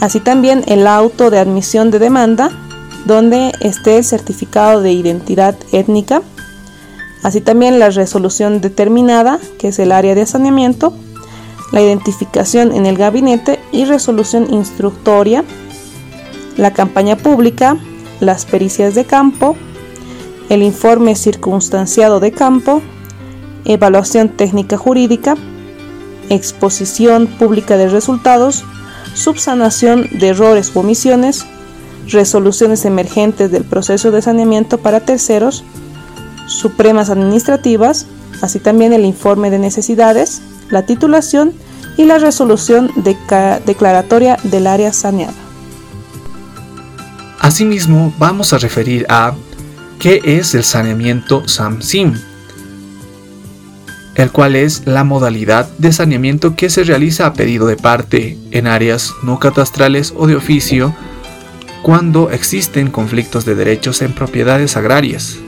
Así 0.00 0.20
también 0.20 0.64
el 0.66 0.86
auto 0.86 1.30
de 1.30 1.38
admisión 1.38 1.90
de 1.90 2.00
demanda, 2.00 2.50
donde 3.04 3.52
esté 3.60 3.98
el 3.98 4.04
certificado 4.04 4.80
de 4.80 4.92
identidad 4.92 5.56
étnica. 5.72 6.22
Así 7.22 7.40
también 7.40 7.78
la 7.78 7.90
resolución 7.90 8.60
determinada, 8.60 9.38
que 9.58 9.68
es 9.68 9.78
el 9.78 9.92
área 9.92 10.14
de 10.14 10.26
saneamiento, 10.26 10.92
la 11.70 11.80
identificación 11.80 12.72
en 12.72 12.86
el 12.86 12.96
gabinete 12.96 13.60
y 13.70 13.84
resolución 13.84 14.52
instructoria, 14.52 15.44
la 16.56 16.72
campaña 16.72 17.16
pública, 17.16 17.78
las 18.20 18.44
pericias 18.44 18.94
de 18.94 19.04
campo, 19.04 19.56
el 20.48 20.62
informe 20.62 21.14
circunstanciado 21.14 22.20
de 22.20 22.32
campo, 22.32 22.82
evaluación 23.64 24.28
técnica 24.28 24.76
jurídica, 24.76 25.36
exposición 26.28 27.26
pública 27.26 27.76
de 27.76 27.88
resultados, 27.88 28.64
subsanación 29.14 30.08
de 30.18 30.28
errores 30.28 30.72
o 30.74 30.80
omisiones, 30.80 31.46
resoluciones 32.08 32.84
emergentes 32.84 33.50
del 33.52 33.64
proceso 33.64 34.10
de 34.10 34.22
saneamiento 34.22 34.78
para 34.78 35.00
terceros, 35.00 35.64
supremas 36.46 37.10
administrativas, 37.10 38.06
así 38.40 38.58
también 38.58 38.92
el 38.92 39.04
informe 39.04 39.50
de 39.50 39.58
necesidades, 39.58 40.42
la 40.70 40.86
titulación 40.86 41.52
y 41.96 42.04
la 42.04 42.18
resolución 42.18 42.90
declaratoria 43.66 44.38
del 44.44 44.66
área 44.66 44.92
saneada. 44.92 45.34
Asimismo, 47.40 48.12
vamos 48.18 48.52
a 48.52 48.58
referir 48.58 49.04
a 49.08 49.34
qué 49.98 50.20
es 50.24 50.54
el 50.54 50.64
saneamiento 50.64 51.46
SAMSIM, 51.46 52.14
el 54.14 54.30
cual 54.30 54.56
es 54.56 54.86
la 54.86 55.04
modalidad 55.04 55.68
de 55.78 55.92
saneamiento 55.92 56.54
que 56.54 56.70
se 56.70 56.84
realiza 56.84 57.26
a 57.26 57.34
pedido 57.34 57.66
de 57.66 57.76
parte 57.76 58.38
en 58.50 58.66
áreas 58.66 59.12
no 59.22 59.38
catastrales 59.38 60.14
o 60.16 60.26
de 60.26 60.36
oficio 60.36 60.94
cuando 61.82 62.30
existen 62.30 62.90
conflictos 62.90 63.44
de 63.44 63.54
derechos 63.54 64.02
en 64.02 64.14
propiedades 64.14 64.76
agrarias, 64.76 65.38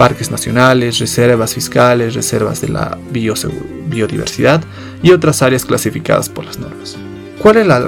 parques 0.00 0.30
nacionales, 0.30 0.98
reservas 0.98 1.52
fiscales, 1.52 2.14
reservas 2.14 2.62
de 2.62 2.70
la 2.70 2.96
biodiversidad 3.10 4.64
y 5.02 5.10
otras 5.10 5.42
áreas 5.42 5.66
clasificadas 5.66 6.30
por 6.30 6.46
las 6.46 6.58
normas. 6.58 6.96
¿Cuál 7.38 7.58
es 7.58 7.66
la 7.66 7.86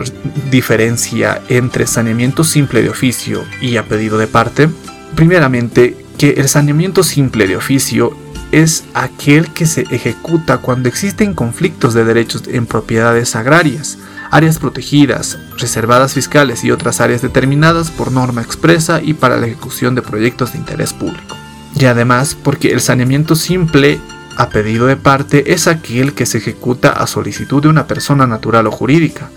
diferencia 0.50 1.40
entre 1.48 1.86
saneamiento 1.86 2.44
simple 2.44 2.82
de 2.82 2.90
oficio 2.90 3.42
y 3.62 3.78
a 3.78 3.86
pedido 3.86 4.18
de 4.18 4.26
parte? 4.26 4.68
Primeramente, 5.14 5.96
que 6.18 6.32
el 6.32 6.50
saneamiento 6.50 7.02
simple 7.02 7.46
de 7.46 7.56
oficio 7.56 8.14
es 8.50 8.84
aquel 8.92 9.48
que 9.48 9.64
se 9.64 9.86
ejecuta 9.90 10.58
cuando 10.58 10.90
existen 10.90 11.32
conflictos 11.32 11.94
de 11.94 12.04
derechos 12.04 12.42
en 12.46 12.66
propiedades 12.66 13.34
agrarias, 13.36 13.96
áreas 14.30 14.58
protegidas, 14.58 15.38
reservadas 15.56 16.12
fiscales 16.12 16.62
y 16.62 16.72
otras 16.72 17.00
áreas 17.00 17.22
determinadas 17.22 17.90
por 17.90 18.12
norma 18.12 18.42
expresa 18.42 19.00
y 19.02 19.14
para 19.14 19.38
la 19.38 19.46
ejecución 19.46 19.94
de 19.94 20.02
proyectos 20.02 20.52
de 20.52 20.58
interés 20.58 20.92
público. 20.92 21.41
Y 21.78 21.86
además 21.86 22.36
porque 22.40 22.72
el 22.72 22.80
saneamiento 22.80 23.34
simple 23.34 24.00
a 24.36 24.48
pedido 24.48 24.86
de 24.86 24.96
parte 24.96 25.52
es 25.52 25.66
aquel 25.66 26.14
que 26.14 26.26
se 26.26 26.38
ejecuta 26.38 26.90
a 26.90 27.06
solicitud 27.06 27.62
de 27.62 27.68
una 27.68 27.86
persona 27.86 28.26
natural 28.26 28.66
o 28.66 28.70
jurídica, 28.70 29.30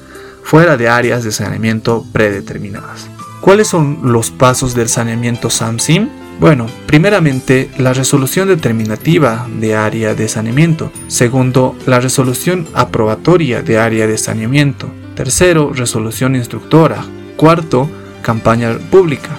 fuera 0.44 0.78
de 0.78 0.90
áreas 0.90 1.24
de 1.24 1.32
saneamiento 1.32 2.06
predeterminadas. 2.12 3.08
¿Cuáles 3.42 3.68
son 3.68 4.00
los 4.04 4.32
pasos 4.32 4.74
del 4.74 4.90
saneamiento 4.90 5.50
SAMSIM? 5.50 6.10
Bueno, 6.40 6.68
primeramente 6.86 7.70
la 7.78 7.94
resolución 7.94 8.48
determinativa 8.48 9.48
de 9.60 9.76
área 9.76 10.16
de 10.16 10.28
saneamiento. 10.28 10.92
Segundo, 11.08 11.76
la 11.86 12.00
resolución 12.00 12.68
aprobatoria 12.74 13.62
de 13.62 13.78
área 13.78 14.08
de 14.08 14.18
saneamiento. 14.18 14.90
Tercero, 15.16 15.72
resolución 15.74 16.36
instructora. 16.36 17.06
Cuarto, 17.38 17.90
campaña 18.22 18.78
pública. 18.92 19.30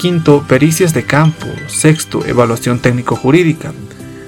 Quinto, 0.00 0.42
pericias 0.48 0.94
de 0.94 1.04
campo. 1.04 1.44
Sexto, 1.66 2.24
evaluación 2.24 2.78
técnico-jurídica. 2.78 3.74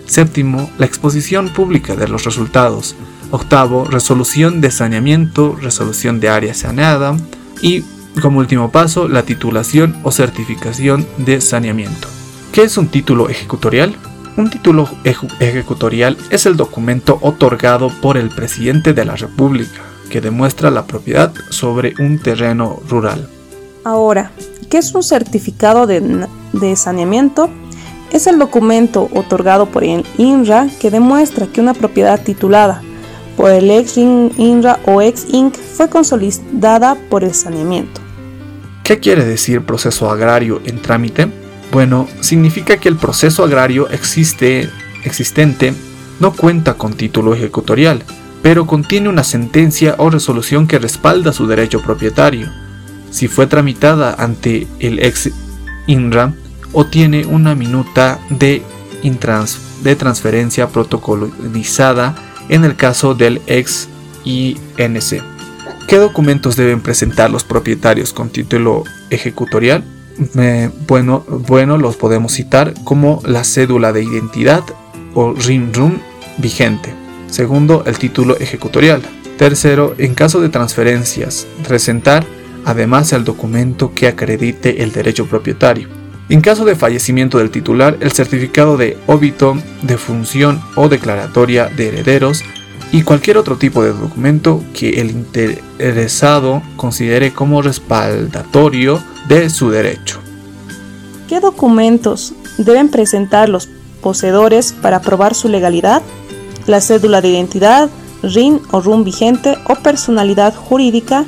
Séptimo, 0.05 0.71
la 0.77 0.85
exposición 0.85 1.49
pública 1.49 1.97
de 1.97 2.09
los 2.09 2.25
resultados. 2.27 2.95
Octavo, 3.31 3.87
resolución 3.87 4.61
de 4.61 4.71
saneamiento, 4.71 5.57
resolución 5.59 6.21
de 6.21 6.29
área 6.29 6.53
saneada. 6.53 7.17
Y 7.63 7.85
como 8.21 8.41
último 8.41 8.71
paso, 8.71 9.09
la 9.09 9.23
titulación 9.23 9.97
o 10.03 10.13
certificación 10.13 11.07
de 11.17 11.41
saneamiento. 11.41 12.07
¿Qué 12.53 12.65
es 12.65 12.77
un 12.77 12.89
título 12.89 13.31
ejecutorial? 13.31 13.97
Un 14.37 14.51
título 14.51 14.91
ejecutorial 15.05 16.19
es 16.29 16.45
el 16.45 16.59
documento 16.59 17.19
otorgado 17.23 17.89
por 18.03 18.19
el 18.19 18.29
presidente 18.29 18.93
de 18.93 19.07
la 19.07 19.17
República 19.17 19.81
que 20.11 20.21
demuestra 20.21 20.71
la 20.71 20.87
propiedad 20.87 21.33
sobre 21.49 21.95
un 21.99 22.19
terreno 22.19 22.83
rural. 22.91 23.32
Ahora, 23.85 24.31
¿Qué 24.73 24.79
es 24.79 24.95
un 24.95 25.03
certificado 25.03 25.87
de, 25.87 26.77
saneamiento? 26.77 27.51
Es 28.11 28.27
el 28.27 28.39
documento 28.39 29.11
otorgado 29.13 29.67
por 29.67 29.85
el 29.85 30.03
INRA 30.17 30.67
que 30.81 30.91
demuestra 30.91 31.47
que 31.47 31.61
una 31.61 31.75
propiedad 31.75 32.23
titulada 32.23 32.81
por 33.37 33.51
el 33.51 33.71
ex 33.71 33.99
INRA 33.99 34.81
o 34.87 35.03
ex 35.03 35.27
INC 35.29 35.59
fue 35.59 35.91
consolidada 35.91 36.97
por 37.11 37.23
el 37.23 37.35
saneamiento. 37.35 38.01
¿Qué 38.83 38.99
quiere 38.99 39.27
decir 39.27 39.67
proceso 39.67 40.11
agrario 40.11 40.63
en 40.65 40.81
trámite? 40.81 41.29
Bueno, 41.71 42.09
significa 42.23 42.79
que 42.79 42.89
el 42.89 42.97
proceso 42.97 43.45
agrario 43.45 43.91
existe, 43.91 44.71
existente 45.05 45.75
no 46.19 46.33
cuenta 46.33 46.79
con 46.79 46.95
título 46.95 47.35
ejecutorial, 47.35 48.03
pero 48.41 48.67
contiene 48.67 49.11
una 49.11 49.23
sentencia 49.23 49.97
o 49.99 50.09
resolución 50.09 50.67
que 50.67 50.79
respalda 50.79 51.35
su 51.35 51.47
derecho 51.47 51.83
propietario. 51.83 52.62
Si 53.13 53.29
fue 53.29 53.47
tramitada 53.47 54.15
ante 54.19 54.67
el 54.81 54.99
ex 54.99 55.31
INRA 55.87 56.35
o 56.73 56.87
tiene 56.87 57.27
una 57.27 57.55
minuta 57.55 58.19
de, 58.31 58.63
transferencia 59.99 60.69
protocolizada 60.69 62.17
en 62.49 62.65
el 62.65 62.75
caso 62.75 63.15
del 63.15 63.43
ex 63.47 63.89
INC. 64.25 65.23
¿Qué 65.87 65.99
documentos 65.99 66.57
deben 66.57 66.81
presentar 66.81 67.31
los 67.31 67.45
propietarios 67.45 68.13
con 68.13 68.31
título 68.31 68.85
ejecutorial? 69.11 69.85
bueno, 70.87 71.25
bueno, 71.49 71.79
los 71.79 71.97
podemos 71.97 72.33
citar 72.33 72.75
como 72.85 73.23
la 73.25 73.45
cédula 73.45 73.93
de 73.93 74.05
identidad 74.05 74.63
o 75.15 75.33
RINRUM 75.33 75.99
vigente. 76.39 76.95
Segundo, 77.29 77.83
el 77.87 77.99
título 77.99 78.37
ejecutorial. 78.39 79.03
Tercero, 79.39 79.95
en 79.99 80.15
caso 80.15 80.41
de 80.41 80.51
transferencias, 80.51 81.47
presentar 81.67 82.27
además 82.65 83.13
el 83.13 83.25
documento 83.25 83.93
que 83.95 84.09
acredite 84.09 84.83
el 84.83 84.93
derecho 84.93 85.27
propietario. 85.27 85.89
En 86.29 86.41
caso 86.41 86.65
de 86.65 86.77
fallecimiento 86.77 87.39
del 87.39 87.51
titular, 87.51 87.99
el 88.01 88.13
certificado 88.13 88.77
de 88.77 88.97
óbito, 89.07 89.57
de 89.83 89.99
función 89.99 90.63
o 90.77 90.89
declaratoria 90.89 91.67
de 91.67 91.89
herederos 91.89 92.43
y 92.93 93.03
cualquier 93.03 93.39
otro 93.39 93.57
tipo 93.57 93.83
de 93.83 93.93
documento 93.93 94.63
que 94.73 95.01
el 95.01 95.11
interesado 95.11 96.63
considere 96.77 97.33
como 97.33 97.63
respaldatorio 97.63 99.03
de 99.29 99.51
su 99.51 99.71
derecho. 99.71 100.21
¿Qué 101.29 101.41
documentos 101.41 102.35
deben 102.59 102.89
presentar 102.89 103.49
los 103.49 103.69
poseedores 104.03 104.73
para 104.73 105.01
probar 105.01 105.35
su 105.35 105.49
legalidad? 105.49 106.03
La 106.67 106.81
cédula 106.81 107.21
de 107.21 107.29
identidad, 107.29 107.91
RIN 108.23 108.61
o 108.71 108.81
RUM 108.81 109.05
vigente 109.05 109.57
o 109.69 109.75
personalidad 109.77 110.55
jurídica 110.55 111.25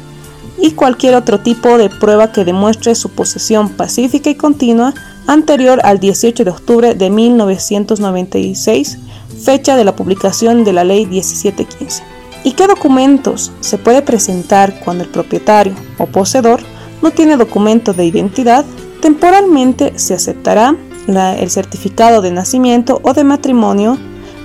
y 0.58 0.72
cualquier 0.72 1.14
otro 1.14 1.40
tipo 1.40 1.78
de 1.78 1.90
prueba 1.90 2.32
que 2.32 2.44
demuestre 2.44 2.94
su 2.94 3.10
posesión 3.10 3.70
pacífica 3.70 4.30
y 4.30 4.34
continua 4.34 4.94
anterior 5.26 5.80
al 5.84 6.00
18 6.00 6.44
de 6.44 6.50
octubre 6.50 6.94
de 6.94 7.10
1996, 7.10 8.98
fecha 9.42 9.76
de 9.76 9.84
la 9.84 9.96
publicación 9.96 10.64
de 10.64 10.72
la 10.72 10.84
Ley 10.84 11.06
1715. 11.06 12.02
¿Y 12.44 12.52
qué 12.52 12.66
documentos 12.66 13.52
se 13.60 13.78
puede 13.78 14.02
presentar 14.02 14.80
cuando 14.80 15.04
el 15.04 15.10
propietario 15.10 15.74
o 15.98 16.06
poseedor 16.06 16.60
no 17.02 17.10
tiene 17.10 17.36
documento 17.36 17.94
de 17.94 18.04
identidad? 18.04 18.64
Temporalmente 19.00 19.98
se 19.98 20.14
aceptará 20.14 20.76
el 21.06 21.50
certificado 21.50 22.22
de 22.22 22.32
nacimiento 22.32 23.00
o 23.02 23.12
de 23.12 23.24
matrimonio, 23.24 23.98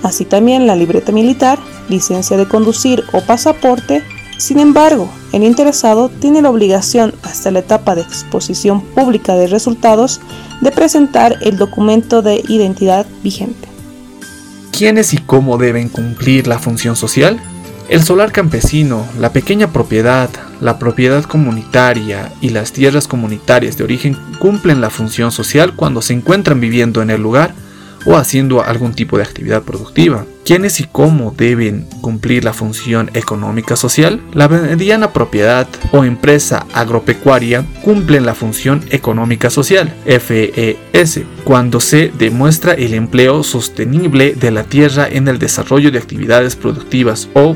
así 0.04 0.26
también 0.26 0.68
la 0.68 0.76
libreta 0.76 1.12
militar, 1.12 1.60
licencia 1.90 2.38
de 2.38 2.48
conducir 2.48 3.04
o 3.14 3.22
pasaporte. 3.22 4.04
Sin 4.40 4.58
embargo, 4.60 5.12
el 5.34 5.44
interesado 5.44 6.08
tiene 6.08 6.42
la 6.42 6.50
obligación 6.50 7.14
hasta 7.24 7.52
la 7.52 7.60
etapa 7.60 7.94
de 7.94 8.04
exposición 8.04 8.80
pública 8.82 9.36
de 9.36 9.48
resultados 9.48 10.22
de 10.62 10.72
presentar 10.72 11.36
el 11.42 11.58
documento 11.58 12.22
de 12.22 12.42
identidad 12.48 13.06
vigente. 13.22 13.68
¿Quiénes 14.72 15.14
y 15.14 15.18
cómo 15.18 15.58
deben 15.58 15.90
cumplir 15.90 16.48
la 16.48 16.58
función 16.58 16.96
social? 16.96 17.38
El 17.90 18.02
solar 18.02 18.32
campesino, 18.32 19.06
la 19.20 19.34
pequeña 19.34 19.74
propiedad, 19.74 20.30
la 20.62 20.80
propiedad 20.80 21.26
comunitaria 21.26 22.32
y 22.40 22.50
las 22.50 22.72
tierras 22.72 23.10
comunitarias 23.10 23.76
de 23.76 23.84
origen 23.84 24.18
cumplen 24.40 24.80
la 24.80 24.90
función 24.90 25.34
social 25.34 25.76
cuando 25.76 26.02
se 26.02 26.14
encuentran 26.14 26.62
viviendo 26.62 27.02
en 27.02 27.10
el 27.10 27.22
lugar 27.22 27.54
o 28.06 28.16
haciendo 28.16 28.64
algún 28.64 28.94
tipo 28.94 29.18
de 29.18 29.24
actividad 29.24 29.64
productiva. 29.64 30.26
¿Quiénes 30.50 30.80
y 30.80 30.86
cómo 30.86 31.32
deben 31.38 31.86
cumplir 32.02 32.44
la 32.44 32.54
función 32.54 33.12
económica 33.14 33.76
social? 33.76 34.20
La 34.34 34.48
mediana 34.48 35.14
propiedad 35.14 35.68
o 35.92 36.04
empresa 36.04 36.66
agropecuaria 36.74 37.64
cumplen 37.84 38.26
la 38.26 38.34
función 38.34 38.84
económica 38.90 39.52
social, 39.52 39.94
FES, 40.08 41.22
cuando 41.44 41.80
se 41.80 42.12
demuestra 42.18 42.74
el 42.74 42.96
empleo 42.96 43.44
sostenible 43.44 44.34
de 44.34 44.50
la 44.50 44.64
tierra 44.64 45.08
en 45.08 45.28
el 45.28 45.38
desarrollo 45.38 45.92
de 45.92 46.00
actividades 46.00 46.56
productivas 46.56 47.30
o 47.36 47.56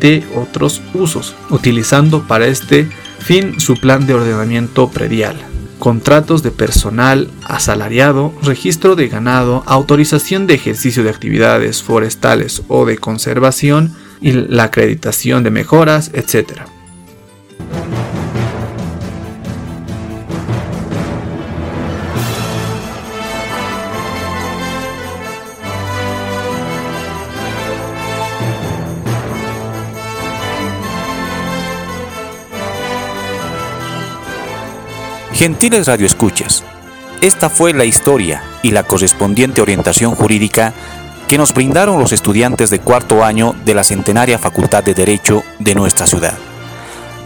de 0.00 0.24
otros 0.34 0.82
usos, 0.94 1.36
utilizando 1.48 2.26
para 2.26 2.48
este 2.48 2.88
fin 3.20 3.60
su 3.60 3.76
plan 3.76 4.04
de 4.04 4.14
ordenamiento 4.14 4.90
predial 4.90 5.51
contratos 5.82 6.44
de 6.44 6.52
personal 6.52 7.28
asalariado, 7.42 8.32
registro 8.44 8.94
de 8.94 9.08
ganado, 9.08 9.64
autorización 9.66 10.46
de 10.46 10.54
ejercicio 10.54 11.02
de 11.02 11.10
actividades 11.10 11.82
forestales 11.82 12.62
o 12.68 12.86
de 12.86 12.98
conservación 12.98 13.92
y 14.20 14.30
la 14.30 14.62
acreditación 14.62 15.42
de 15.42 15.50
mejoras, 15.50 16.12
etc. 16.14 16.60
Gentiles 35.42 35.88
radioescuchas, 35.88 36.62
esta 37.20 37.50
fue 37.50 37.74
la 37.74 37.84
historia 37.84 38.44
y 38.62 38.70
la 38.70 38.84
correspondiente 38.84 39.60
orientación 39.60 40.14
jurídica 40.14 40.72
que 41.26 41.36
nos 41.36 41.52
brindaron 41.52 41.98
los 41.98 42.12
estudiantes 42.12 42.70
de 42.70 42.78
cuarto 42.78 43.24
año 43.24 43.52
de 43.64 43.74
la 43.74 43.82
centenaria 43.82 44.38
Facultad 44.38 44.84
de 44.84 44.94
Derecho 44.94 45.42
de 45.58 45.74
nuestra 45.74 46.06
ciudad. 46.06 46.34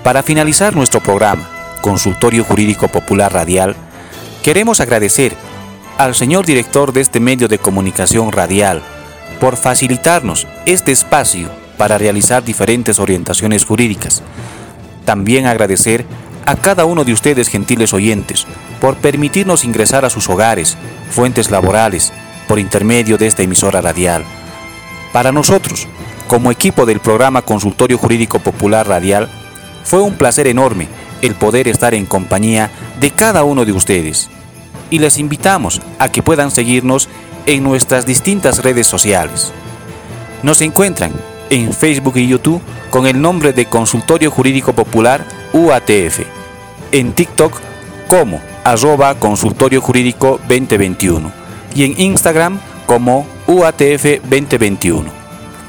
Para 0.03 0.23
finalizar 0.23 0.75
nuestro 0.75 1.03
programa, 1.03 1.47
Consultorio 1.83 2.43
Jurídico 2.43 2.89
Popular 2.89 3.35
Radial, 3.35 3.77
queremos 4.43 4.81
agradecer 4.81 5.35
al 5.99 6.15
señor 6.15 6.47
director 6.47 6.95
de 6.95 7.03
este 7.03 7.21
medio 7.21 7.49
de 7.49 7.59
comunicación 7.59 8.33
radial 8.33 8.81
por 9.39 9.59
facilitarnos 9.59 10.47
este 10.65 10.91
espacio 10.91 11.51
para 11.77 11.99
realizar 11.99 12.43
diferentes 12.43 12.99
orientaciones 12.99 13.67
jurídicas. 13.67 14.23
También 15.05 15.45
agradecer 15.47 16.07
a 16.47 16.55
cada 16.57 16.85
uno 16.85 17.05
de 17.05 17.13
ustedes, 17.13 17.49
gentiles 17.49 17.93
oyentes, 17.93 18.47
por 18.81 18.97
permitirnos 18.97 19.65
ingresar 19.65 20.05
a 20.05 20.11
sus 20.11 20.29
hogares, 20.29 20.79
fuentes 21.11 21.51
laborales, 21.51 22.13
por 22.47 22.59
intermedio 22.59 23.19
de 23.19 23.27
esta 23.27 23.43
emisora 23.43 23.81
radial. 23.81 24.25
Para 25.13 25.33
nosotros, 25.33 25.89
como 26.29 26.51
equipo 26.51 26.87
del 26.87 27.01
programa 27.01 27.43
Consultorio 27.43 27.99
Jurídico 27.99 28.39
Popular 28.39 28.87
Radial, 28.87 29.29
fue 29.85 30.01
un 30.01 30.15
placer 30.15 30.47
enorme 30.47 30.89
el 31.23 31.35
poder 31.35 31.69
estar 31.69 31.95
en 31.95 32.07
compañía 32.07 32.71
de 33.01 33.11
cada 33.11 33.45
uno 33.45 33.65
de 33.65 33.73
ustedes. 33.73 34.31
Y 34.91 35.01
les 35.01 35.19
invitamos 35.19 35.81
a 35.99 36.11
que 36.11 36.23
puedan 36.23 36.51
seguirnos 36.51 37.09
en 37.47 37.65
nuestras 37.65 38.07
distintas 38.07 38.63
redes 38.63 38.87
sociales. 38.87 39.53
Nos 40.43 40.61
encuentran 40.61 41.13
en 41.51 41.73
Facebook 41.73 42.17
y 42.17 42.29
YouTube 42.29 42.63
con 42.91 43.07
el 43.07 43.21
nombre 43.21 43.53
de 43.53 43.67
Consultorio 43.67 44.31
Jurídico 44.31 44.73
Popular 44.73 45.25
UATF 45.53 46.21
en 46.93 47.13
TikTok 47.13 47.53
como 48.09 48.41
arroba 48.65 49.15
consultorio 49.17 49.81
jurídico 49.81 50.41
2021 50.49 51.31
y 51.75 51.85
en 51.85 52.01
Instagram 52.01 52.59
como 52.87 53.27
UATF 53.47 54.23
2021. 54.23 55.05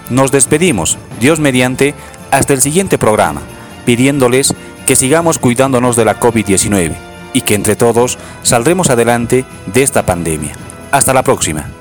Nos 0.10 0.32
despedimos, 0.32 0.98
Dios 1.20 1.40
mediante, 1.40 1.94
hasta 2.32 2.54
el 2.54 2.62
siguiente 2.62 2.98
programa, 2.98 3.42
pidiéndoles 3.86 4.54
que 4.86 4.96
sigamos 4.96 5.38
cuidándonos 5.38 5.96
de 5.96 6.06
la 6.06 6.20
COVID-19 6.20 6.94
y 7.34 7.42
que 7.42 7.56
entre 7.56 7.76
todos 7.76 8.18
saldremos 8.42 8.90
adelante 8.90 9.46
de 9.66 9.84
esta 9.84 10.06
pandemia. 10.06 10.54
Hasta 10.92 11.14
la 11.14 11.24
próxima. 11.24 11.77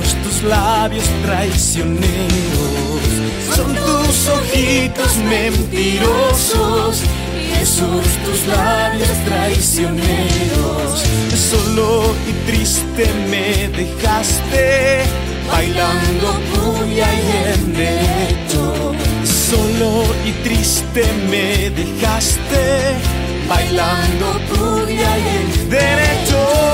Tus 0.00 0.42
labios 0.44 1.04
traicioneros. 1.24 2.02
Son 3.54 3.74
tus 3.74 4.28
ojitos 4.28 5.16
mentirosos 5.28 7.02
y 7.38 7.62
esos 7.62 8.04
tus 8.24 8.46
labios 8.46 9.10
traicioneros. 9.26 11.02
Solo 11.50 12.14
y 12.28 12.32
triste 12.50 13.06
me 13.30 13.68
dejaste 13.68 15.02
bailando 15.50 16.40
puya 16.54 17.08
y 17.12 17.52
en 17.52 17.72
derecho. 17.74 18.92
Solo 19.50 20.04
y 20.24 20.32
triste 20.44 21.04
me 21.30 21.70
dejaste 21.70 22.94
bailando 23.48 24.40
puya 24.50 25.18
y 25.18 25.28
en 25.36 25.70
derecho. 25.70 26.71